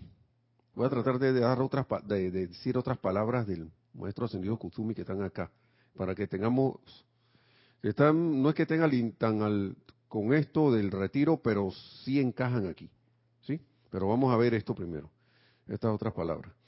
[0.75, 5.01] Voy a tratar de, dar otras, de, decir otras palabras del maestro ascendido Kuzumi que
[5.01, 5.49] están acá,
[5.97, 6.75] para que tengamos,
[7.81, 9.75] están, no es que tengan tan al,
[10.07, 11.71] con esto del retiro, pero
[12.03, 12.87] sí encajan aquí,
[13.41, 13.59] ¿sí?
[13.89, 15.09] Pero vamos a ver esto primero,
[15.67, 16.58] estas otras palabras.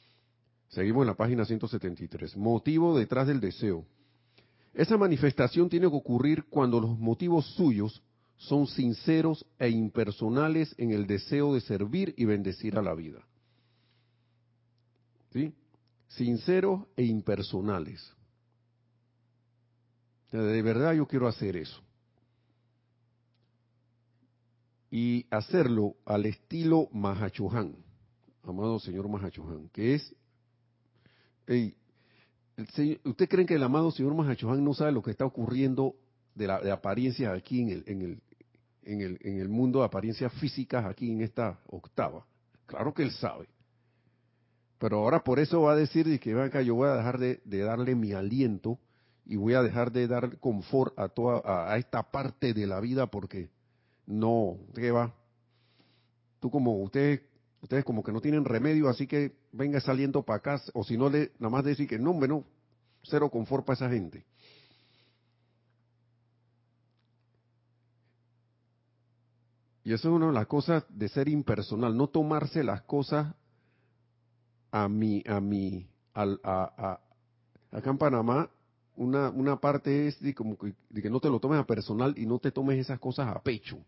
[0.72, 2.38] Seguimos en la página 173.
[2.38, 3.86] Motivo detrás del deseo.
[4.74, 8.01] Esa manifestación tiene que ocurrir cuando los motivos suyos
[8.38, 13.19] son sinceros e impersonales en el deseo de servir y bendecir a la vida.
[15.34, 15.53] ¿Sí?
[16.07, 18.13] Sinceros e impersonales.
[20.32, 21.82] De verdad yo quiero hacer eso.
[24.89, 27.76] Y hacerlo al estilo Mahachohan,
[28.43, 30.15] amado señor Mahachohan, que es
[31.48, 35.96] ¿Usted cree que el amado señor Mahachohan no sabe lo que está ocurriendo
[36.36, 38.22] de, la, de apariencias aquí en
[38.84, 42.26] el, mundo de apariencias físicas aquí en esta octava?
[42.66, 43.48] Claro que él sabe.
[44.78, 48.14] Pero ahora por eso va a decir que yo voy a dejar de, darle mi
[48.14, 48.80] aliento
[49.26, 53.08] y voy a dejar de dar confort a toda a, esta parte de la vida
[53.08, 53.50] porque
[54.08, 55.14] no, ¿qué va?
[56.39, 57.22] Tú como usted
[57.62, 61.09] ustedes como que no tienen remedio, así que venga saliendo para acá, o si no,
[61.09, 62.43] le, nada más decir que no, bueno,
[63.03, 64.26] cero confort para esa gente.
[69.84, 73.34] Y eso es una de las cosas de ser impersonal, no tomarse las cosas
[74.72, 76.99] a mi, a mi, a,
[77.72, 78.49] acá en Panamá,
[78.95, 80.57] una, una parte es de, como
[80.89, 83.41] de que no te lo tomes a personal y no te tomes esas cosas a
[83.41, 83.84] pecho.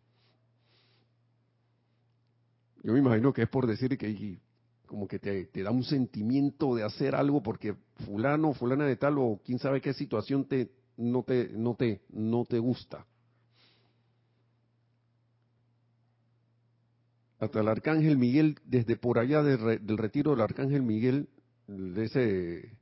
[2.83, 4.39] Yo me imagino que es por decir que
[4.85, 7.75] como que te, da un sentimiento de hacer algo porque
[8.05, 12.45] fulano, fulana de tal o quién sabe qué situación te no te no te no
[12.45, 13.05] te gusta.
[17.39, 21.29] Hasta el arcángel Miguel desde por allá del retiro del arcángel Miguel
[21.67, 22.77] de ese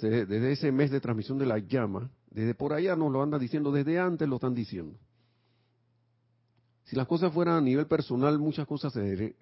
[0.00, 3.72] desde ese mes de transmisión de la llama, desde por allá nos lo anda diciendo,
[3.72, 4.98] desde antes lo están diciendo.
[6.92, 8.92] Si las cosas fueran a nivel personal, muchas cosas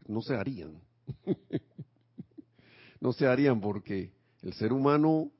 [0.06, 0.80] no se harían.
[3.00, 5.32] no se harían porque el ser humano,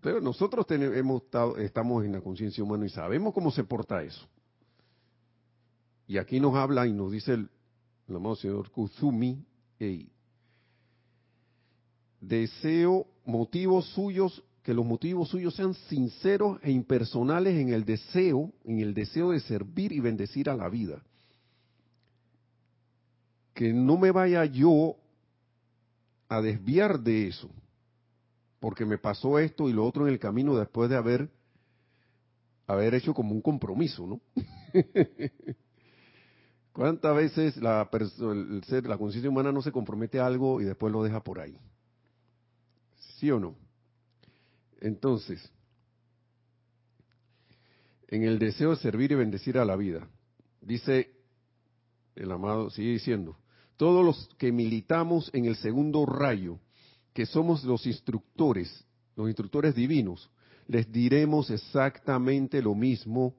[0.00, 1.24] pero nosotros tenemos,
[1.58, 4.26] estamos en la conciencia humana y sabemos cómo se porta eso.
[6.06, 7.50] Y aquí nos habla y nos dice el,
[8.08, 9.44] amado señor Kuzumi,
[12.22, 18.80] deseo motivos suyos que los motivos suyos sean sinceros e impersonales en el deseo, en
[18.80, 21.04] el deseo de servir y bendecir a la vida.
[23.54, 24.96] Que no me vaya yo
[26.28, 27.48] a desviar de eso,
[28.58, 31.30] porque me pasó esto y lo otro en el camino después de haber,
[32.66, 34.20] haber hecho como un compromiso, ¿no?
[36.72, 40.92] ¿Cuántas veces la, el ser, la conciencia humana no se compromete a algo y después
[40.92, 41.56] lo deja por ahí?
[43.20, 43.65] ¿Sí o no?
[44.80, 45.50] Entonces,
[48.08, 50.08] en el deseo de servir y bendecir a la vida,
[50.60, 51.10] dice
[52.14, 53.36] el amado, sigue diciendo,
[53.76, 56.58] todos los que militamos en el segundo rayo,
[57.12, 58.84] que somos los instructores,
[59.16, 60.30] los instructores divinos,
[60.66, 63.34] les diremos exactamente lo mismo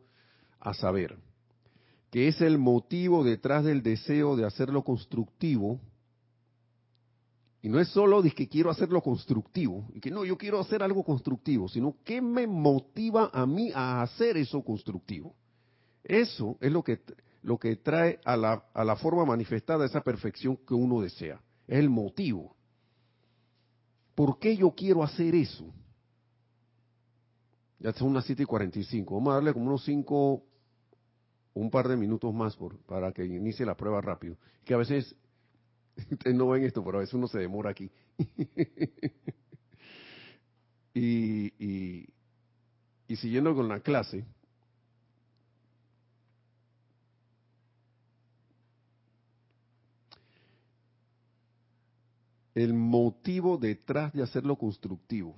[0.59, 1.17] a saber,
[2.11, 5.79] que es el motivo detrás del deseo de hacerlo constructivo
[7.61, 10.83] y no es solo de que quiero hacerlo constructivo, y que no, yo quiero hacer
[10.83, 15.35] algo constructivo, sino que me motiva a mí a hacer eso constructivo.
[16.03, 17.01] Eso es lo que,
[17.41, 21.41] lo que trae a la, a la forma manifestada esa perfección que uno desea.
[21.67, 22.55] Es el motivo.
[24.15, 25.73] ¿Por qué yo quiero hacer eso?
[27.79, 29.13] Ya son las 7 y 45.
[29.13, 30.43] Vamos a darle como unos 5,
[31.55, 34.37] un par de minutos más por, para que inicie la prueba rápido.
[34.63, 35.15] Que a veces
[36.11, 37.89] Ustedes no ven esto, pero a veces uno se demora aquí.
[40.93, 42.07] y,
[43.15, 44.25] siguiendo con la clase,
[52.53, 55.35] el motivo detrás de hacerlo constructivo.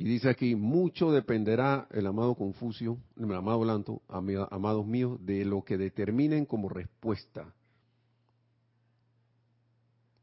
[0.00, 5.62] Y dice aquí, mucho dependerá el amado Confucio, el amado Lanto, amados míos, de lo
[5.62, 7.52] que determinen como respuesta.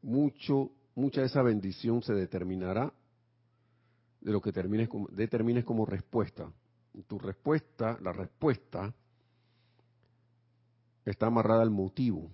[0.02, 2.92] mucho, mucha de esa bendición se determinará
[4.20, 6.52] de lo que termines como, determines como respuesta.
[7.06, 8.92] Tu respuesta, la respuesta,
[11.04, 12.28] está amarrada al motivo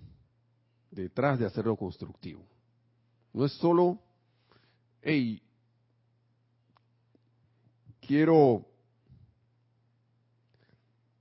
[0.89, 2.43] detrás de hacerlo constructivo.
[3.33, 3.99] No es solo,
[5.03, 5.43] hey,
[8.05, 8.65] quiero,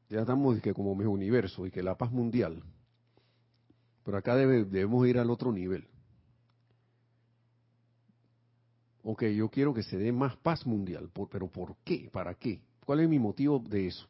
[0.09, 2.63] ya estamos que como mi universo y que la paz mundial,
[4.05, 5.87] pero acá debemos ir al otro nivel.
[9.03, 12.09] Ok, yo quiero que se dé más paz mundial, pero ¿por qué?
[12.13, 12.61] ¿Para qué?
[12.85, 14.07] ¿Cuál es mi motivo de eso?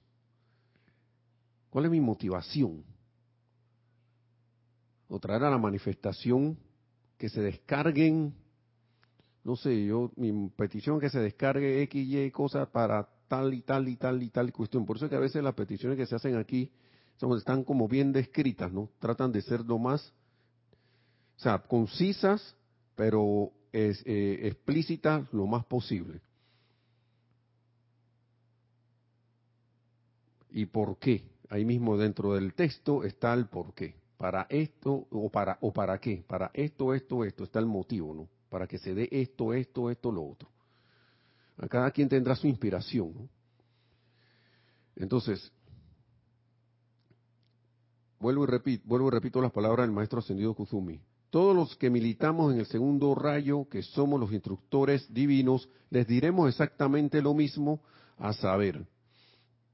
[1.70, 2.85] ¿Cuál es mi motivación?
[5.09, 6.57] O traer a la manifestación
[7.18, 8.35] que se descarguen,
[9.45, 13.88] no sé, yo, mi petición que se descargue X, Y cosas para tal y tal
[13.88, 14.86] y tal y tal cuestión.
[14.86, 16.72] Por eso es que a veces las peticiones que se hacen aquí
[17.16, 18.88] son, están como bien descritas, ¿no?
[18.99, 20.12] Tratan de ser lo más,
[21.36, 22.57] o sea, concisas,
[22.97, 26.20] pero es, eh, explícita lo más posible.
[30.51, 31.22] ¿Y por qué?
[31.51, 33.97] Ahí mismo dentro del texto está el por qué.
[34.16, 36.24] Para esto o para o para qué.
[36.26, 38.28] Para esto, esto, esto está el motivo, ¿no?
[38.55, 40.48] Para que se dé esto, esto, esto, lo otro.
[41.57, 43.28] A cada quien tendrá su inspiración, ¿no?
[44.94, 45.50] Entonces,
[48.20, 51.00] vuelvo y repito, vuelvo y repito las palabras del maestro ascendido Kuzumi.
[51.30, 56.48] Todos los que militamos en el segundo rayo, que somos los instructores divinos, les diremos
[56.48, 57.82] exactamente lo mismo,
[58.18, 58.86] a saber,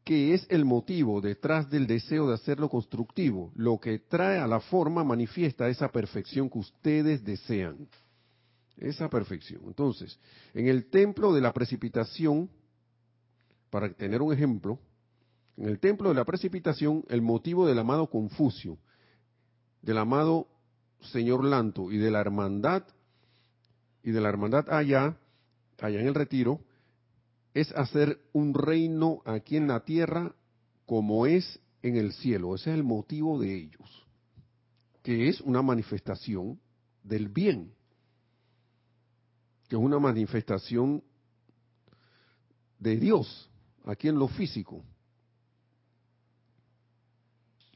[0.04, 4.60] que es el motivo detrás del deseo de hacerlo constructivo, lo que trae a la
[4.60, 7.86] forma manifiesta esa perfección que ustedes desean.
[8.80, 9.60] Esa perfección.
[9.66, 10.18] Entonces,
[10.54, 12.50] en el templo de la precipitación,
[13.68, 14.78] para tener un ejemplo,
[15.58, 18.78] en el templo de la precipitación, el motivo del amado Confucio,
[19.82, 20.48] del amado
[21.12, 22.84] señor Lanto y de la hermandad
[24.02, 25.18] y de la hermandad allá,
[25.78, 26.60] allá en el retiro,
[27.52, 30.34] es hacer un reino aquí en la tierra
[30.86, 32.54] como es en el cielo.
[32.54, 34.06] Ese es el motivo de ellos,
[35.02, 36.58] que es una manifestación
[37.02, 37.74] del bien,
[39.70, 41.00] que es una manifestación
[42.80, 43.48] de Dios
[43.84, 44.82] aquí en lo físico,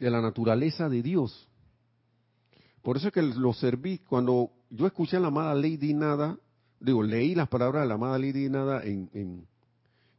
[0.01, 1.49] de la naturaleza de Dios.
[2.83, 6.37] Por eso es que lo serví, cuando yo escuché a la amada Lady Nada,
[6.81, 9.47] digo, leí las palabras de la amada Lady Nada en,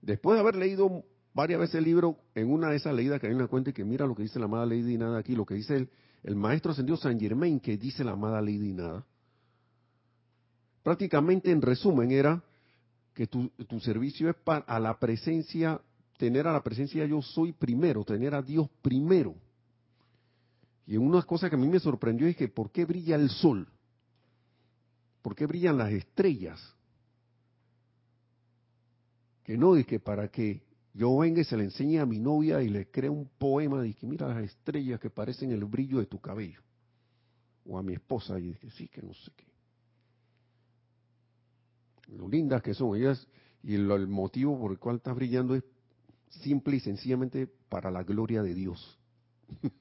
[0.01, 1.03] después de haber leído
[1.33, 3.83] varias veces el libro, en una de esas leídas que hay una cuenta y que
[3.83, 5.89] mira lo que dice la amada Lady Nada aquí, lo que dice el,
[6.23, 9.05] el maestro ascendido San Germain, que dice la amada Lady Nada.
[10.85, 12.43] Prácticamente en resumen era
[13.15, 15.81] que tu, tu servicio es para a la presencia,
[16.15, 19.33] tener a la presencia yo soy primero, tener a Dios primero.
[20.85, 23.67] Y una cosa que a mí me sorprendió es que ¿por qué brilla el sol?
[25.23, 26.61] ¿Por qué brillan las estrellas?
[29.43, 30.61] Que no, es que para que
[30.93, 33.95] yo venga y se le enseñe a mi novia y le crea un poema y
[33.95, 36.61] que mira las estrellas que parecen el brillo de tu cabello.
[37.65, 39.54] O a mi esposa y que sí, que no sé qué.
[42.07, 43.27] Lo lindas que son ellas
[43.63, 45.63] y el motivo por el cual está brillando es
[46.29, 48.99] simple y sencillamente para la gloria de Dios.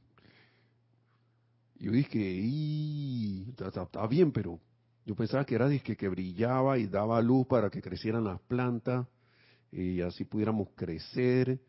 [1.78, 4.58] yo dije, está, bien, pero
[5.04, 9.06] yo pensaba que era disque que brillaba y daba luz para que crecieran las plantas
[9.70, 11.60] y así pudiéramos crecer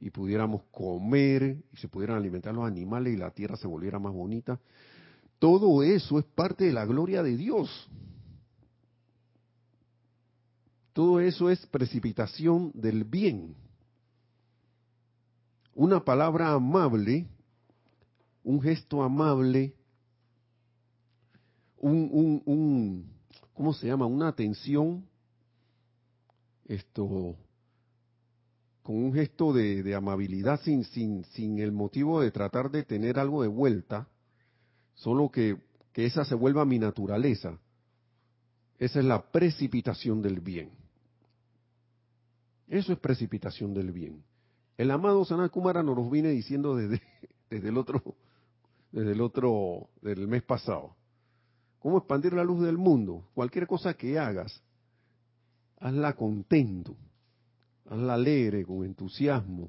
[0.00, 4.12] y pudiéramos comer y se pudieran alimentar los animales y la tierra se volviera más
[4.12, 4.60] bonita.
[5.38, 7.88] Todo eso es parte de la gloria de Dios.
[10.92, 13.54] Todo eso es precipitación del bien.
[15.74, 17.26] Una palabra amable
[18.44, 19.74] un gesto amable,
[21.78, 23.12] un, un, un
[23.54, 24.06] ¿cómo se llama?
[24.06, 25.06] Una atención,
[26.66, 27.36] esto,
[28.82, 33.18] con un gesto de, de, amabilidad sin, sin, sin el motivo de tratar de tener
[33.18, 34.08] algo de vuelta,
[34.94, 35.56] solo que,
[35.92, 37.58] que esa se vuelva mi naturaleza.
[38.78, 40.81] Esa es la precipitación del bien.
[42.68, 44.22] Eso es precipitación del bien.
[44.76, 47.02] El amado Sanat Kumara nos viene diciendo desde,
[47.50, 48.16] desde el otro
[48.92, 50.94] desde el otro, del mes pasado.
[51.78, 53.24] ¿Cómo expandir la luz del mundo?
[53.34, 54.62] Cualquier cosa que hagas,
[55.80, 56.94] hazla contento,
[57.86, 59.68] hazla alegre, con entusiasmo.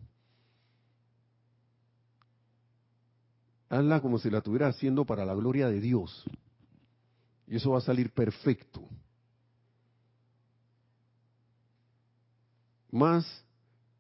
[3.70, 6.24] Hazla como si la estuviera haciendo para la gloria de Dios.
[7.48, 8.88] Y eso va a salir perfecto.
[12.94, 13.26] Más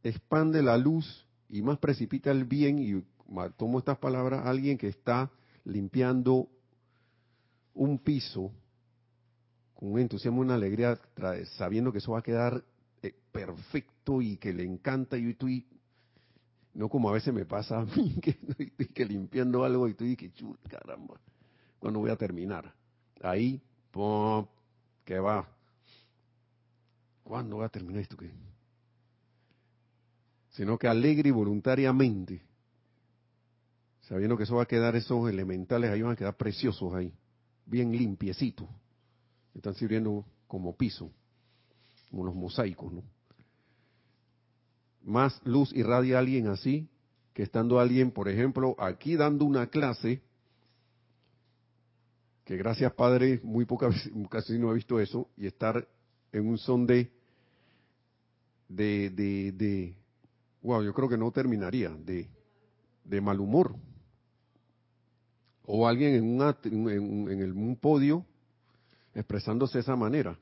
[0.04, 3.04] expande la luz y más precipita el bien y
[3.58, 5.32] tomo estas palabras, alguien que está
[5.66, 6.48] limpiando
[7.74, 8.52] un piso
[9.74, 11.00] con un entusiasmo, una alegría,
[11.58, 12.64] sabiendo que eso va a quedar
[13.02, 15.18] eh, perfecto y que le encanta.
[15.18, 15.66] Y estoy,
[16.76, 18.22] no como a veces me pasa a mí,
[18.94, 20.32] que limpiando algo y estoy que
[20.70, 21.20] caramba,
[21.80, 22.72] ¿cuándo voy a terminar?
[23.24, 23.60] Ahí,
[25.04, 25.50] que va.
[27.24, 28.18] ¿Cuándo voy a terminar esto?
[28.18, 28.53] ¿Qué?
[30.54, 32.42] Sino que alegre y voluntariamente,
[34.02, 37.14] sabiendo que eso va a quedar, esos elementales ahí van a quedar preciosos ahí,
[37.66, 38.68] bien limpiecitos.
[39.54, 41.12] Están sirviendo como piso,
[42.10, 43.04] como los mosaicos, ¿no?
[45.04, 46.88] Más luz irradia a alguien así
[47.34, 50.22] que estando alguien, por ejemplo, aquí dando una clase,
[52.46, 55.88] que gracias Padre, muy pocas casi no he visto eso, y estar
[56.32, 57.12] en un son de,
[58.70, 59.98] de, de, de,
[60.64, 62.28] wow, yo creo que no terminaría, de,
[63.04, 63.76] de mal humor.
[65.66, 68.26] O alguien en, un, en, el, un podio
[69.14, 70.38] expresándose de esa manera,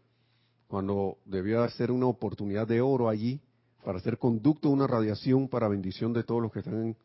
[0.68, 3.42] cuando debía ser una oportunidad de oro allí
[3.84, 6.96] para ser conducto de una radiación para bendición de todos los que están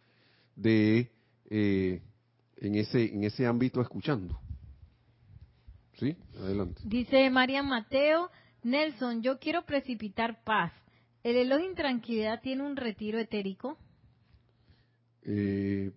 [0.55, 1.11] de
[1.51, 2.03] eh,
[2.59, 4.39] en ese en ese ámbito escuchando.
[5.99, 6.17] ¿Sí?
[6.39, 6.83] Adelante.
[6.85, 8.31] Dice María Mateo,
[8.62, 10.73] Nelson, yo quiero precipitar paz.
[11.27, 13.77] ¿El elogio intranquilidad tiene un retiro etérico?
[15.22, 15.91] Eh,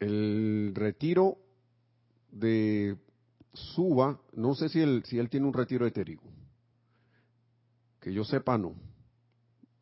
[0.00, 1.38] el retiro
[2.32, 2.96] de
[3.52, 6.24] Suba, no sé si él, si él tiene un retiro etérico.
[8.00, 8.74] Que yo sepa, no.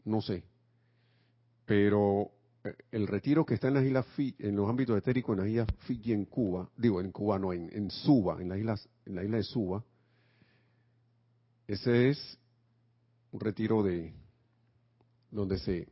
[0.04, 0.44] No sé.
[1.64, 2.30] Pero
[2.62, 5.68] eh, el retiro que está en las islas en los ámbitos etéricos en las islas
[5.86, 9.24] Fiji en Cuba, digo en Cuba no, en, en Suba, en las islas, en la
[9.24, 9.82] isla de Suba,
[11.66, 12.39] ese es
[13.32, 14.12] un retiro de
[15.30, 15.88] donde se,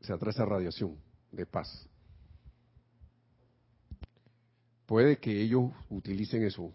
[0.00, 0.96] se atrae esa radiación
[1.32, 1.88] de paz.
[4.86, 6.72] Puede que ellos utilicen eso,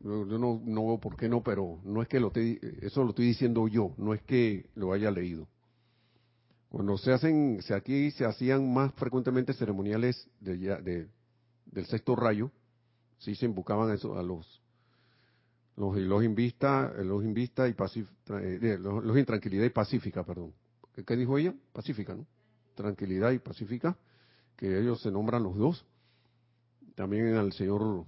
[0.00, 3.26] yo no, no veo por qué no, pero no es que lo eso lo estoy
[3.26, 5.46] diciendo yo, no es que lo haya leído.
[6.70, 11.08] Cuando se hacen, se aquí se hacían más frecuentemente ceremoniales de,
[11.66, 12.50] del sexto rayo,
[13.18, 14.59] sí se invocaban eso a los
[15.80, 20.52] los los invista, los invista y pacífica, eh, los, intranquilidad y pacífica, perdón.
[20.92, 21.54] ¿Qué, ¿Qué, dijo ella?
[21.72, 22.26] Pacífica, ¿no?
[22.74, 23.96] Tranquilidad y pacífica,
[24.56, 25.86] que ellos se nombran los dos.
[26.94, 28.04] También al señor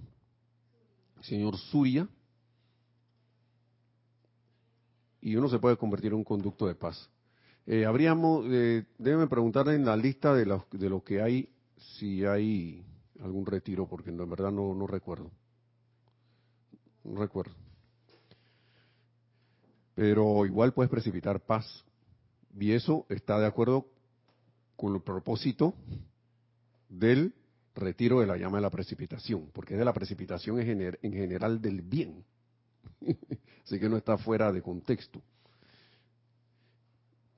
[1.21, 2.07] señor Surya,
[5.21, 7.09] y uno se puede convertir en un conducto de paz.
[7.65, 12.23] Eh, habríamos, eh, déjeme preguntar en la lista de lo, de lo que hay, si
[12.23, 12.85] hay
[13.21, 15.31] algún retiro, porque en verdad no, no recuerdo.
[17.03, 17.53] No recuerdo.
[19.95, 21.83] Pero igual puedes precipitar paz.
[22.57, 23.87] Y eso está de acuerdo
[24.75, 25.73] con el propósito
[26.89, 27.33] del
[27.75, 31.61] retiro de la llama de la precipitación, porque es de la precipitación en, en general
[31.61, 32.23] del bien.
[33.63, 35.21] Así que no está fuera de contexto.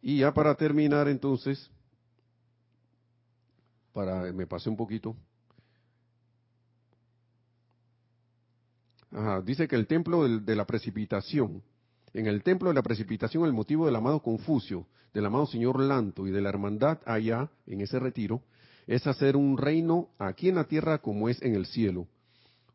[0.01, 1.71] Y ya para terminar entonces,
[3.93, 5.15] para me pasé un poquito.
[9.43, 11.63] Dice que el templo de la precipitación,
[12.13, 16.27] en el templo de la precipitación el motivo del amado Confucio, del amado señor Lanto
[16.27, 18.41] y de la hermandad allá en ese retiro,
[18.87, 22.07] es hacer un reino aquí en la tierra como es en el cielo.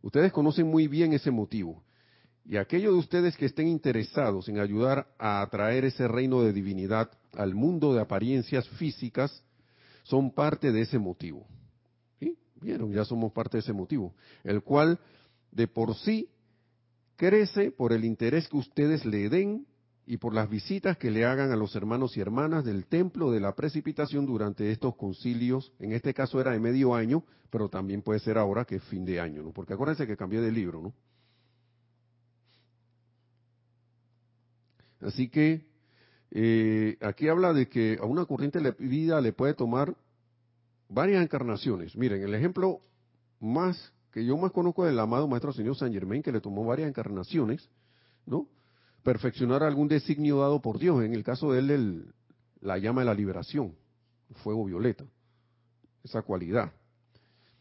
[0.03, 1.83] Ustedes conocen muy bien ese motivo.
[2.45, 7.11] Y aquellos de ustedes que estén interesados en ayudar a atraer ese reino de divinidad
[7.35, 9.45] al mundo de apariencias físicas,
[10.03, 11.47] son parte de ese motivo.
[12.19, 12.37] ¿Sí?
[12.61, 14.99] Vieron, ya somos parte de ese motivo, el cual
[15.53, 16.29] de por sí
[17.17, 19.67] crece por el interés que ustedes le den
[20.07, 23.41] y por las visitas que le hagan a los hermanos y hermanas del templo de
[23.41, 25.73] la precipitación durante estos concilios.
[25.79, 29.05] En este caso era de medio año, pero también puede ser ahora que es fin
[29.05, 29.53] de año, ¿no?
[29.53, 30.95] Porque acuérdense que cambié de libro, ¿no?
[35.01, 35.67] Así que
[36.31, 39.97] eh, aquí habla de que a una corriente de vida le puede tomar
[40.89, 41.97] varias encarnaciones.
[41.97, 42.81] Miren, el ejemplo
[43.41, 46.89] más que yo más conozco del amado Maestro Señor San Germain, que le tomó varias
[46.89, 47.69] encarnaciones,
[48.27, 48.49] ¿no?
[49.03, 51.03] perfeccionar algún designio dado por Dios.
[51.03, 52.15] En el caso de él,
[52.61, 53.75] la llama de la liberación,
[54.43, 55.05] fuego violeta,
[56.05, 56.73] esa cualidad.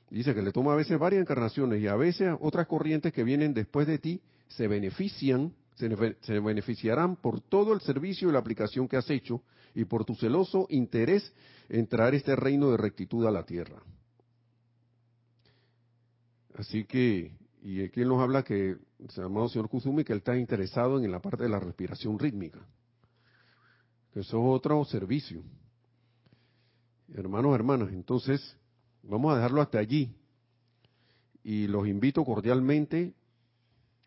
[0.09, 3.53] Dice que le toma a veces varias encarnaciones y a veces otras corrientes que vienen
[3.53, 8.87] después de ti se benefician, se, se beneficiarán por todo el servicio y la aplicación
[8.87, 9.43] que has hecho
[9.75, 11.31] y por tu celoso interés
[11.69, 13.81] en traer este reino de rectitud a la tierra.
[16.59, 17.31] Así que
[17.61, 21.21] y aquí nos habla que, el amado señor Kuzumi, que él está interesado en la
[21.21, 22.59] parte de la respiración rítmica.
[24.13, 25.41] eso es otro servicio.
[27.13, 28.57] Hermanos, hermanas, entonces
[29.03, 30.13] vamos a dejarlo hasta allí.
[31.45, 33.13] Y los invito cordialmente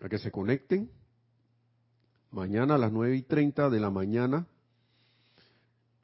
[0.02, 0.90] a que se conecten
[2.32, 4.46] mañana a las 9 y 30 de la mañana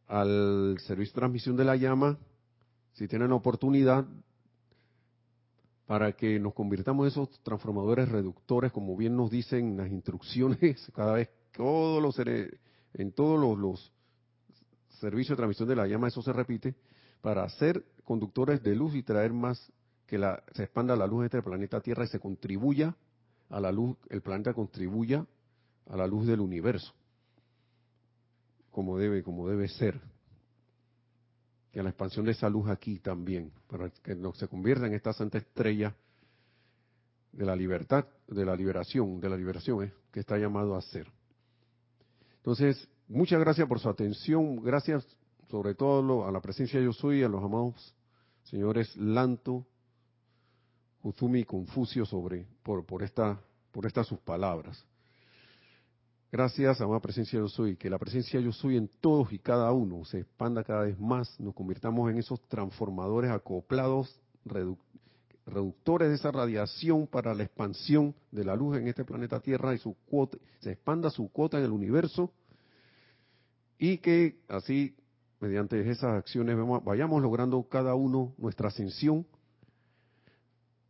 [0.06, 2.16] al servicio de transmisión de la llama,
[2.94, 4.06] si tienen la oportunidad,
[5.88, 11.14] para que nos convirtamos en esos transformadores reductores, como bien nos dicen las instrucciones, cada
[11.14, 12.18] vez, todos los,
[12.92, 13.90] en todos los,
[15.00, 16.74] servicios de transmisión de la llama, eso se repite,
[17.22, 19.72] para ser conductores de luz y traer más,
[20.06, 22.94] que la, se expanda la luz de este planeta Tierra y se contribuya
[23.48, 25.24] a la luz, el planeta contribuya
[25.88, 26.92] a la luz del universo,
[28.70, 29.98] como debe, como debe ser.
[31.72, 35.12] Que la expansión de esa luz aquí también, para que no se convierta en esta
[35.12, 35.94] santa estrella
[37.32, 41.06] de la libertad, de la liberación, de la liberación, eh, que está llamado a ser.
[42.36, 45.06] Entonces, muchas gracias por su atención, gracias
[45.50, 47.94] sobre todo a la presencia de yo soy, a los amados
[48.48, 49.66] señores Lanto,
[51.02, 53.40] Uzumi y Confucio sobre, por, por, esta,
[53.70, 54.84] por estas sus palabras.
[56.30, 60.04] Gracias, amada presencia yo soy, que la presencia yo soy en todos y cada uno
[60.04, 64.20] se expanda cada vez más, nos convirtamos en esos transformadores acoplados,
[65.46, 69.78] reductores de esa radiación para la expansión de la luz en este planeta Tierra y
[69.78, 72.30] su cuota, se expanda su cuota en el universo
[73.78, 74.94] y que así,
[75.40, 79.26] mediante esas acciones, vayamos logrando cada uno nuestra ascensión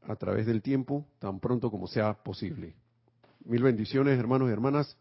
[0.02, 2.74] a través del tiempo tan pronto como sea posible.
[3.44, 4.96] Mil bendiciones, hermanos y hermanas.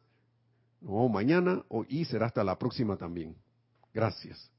[0.82, 3.36] Nos vemos mañana y será hasta la próxima también.
[3.94, 4.52] Gracias.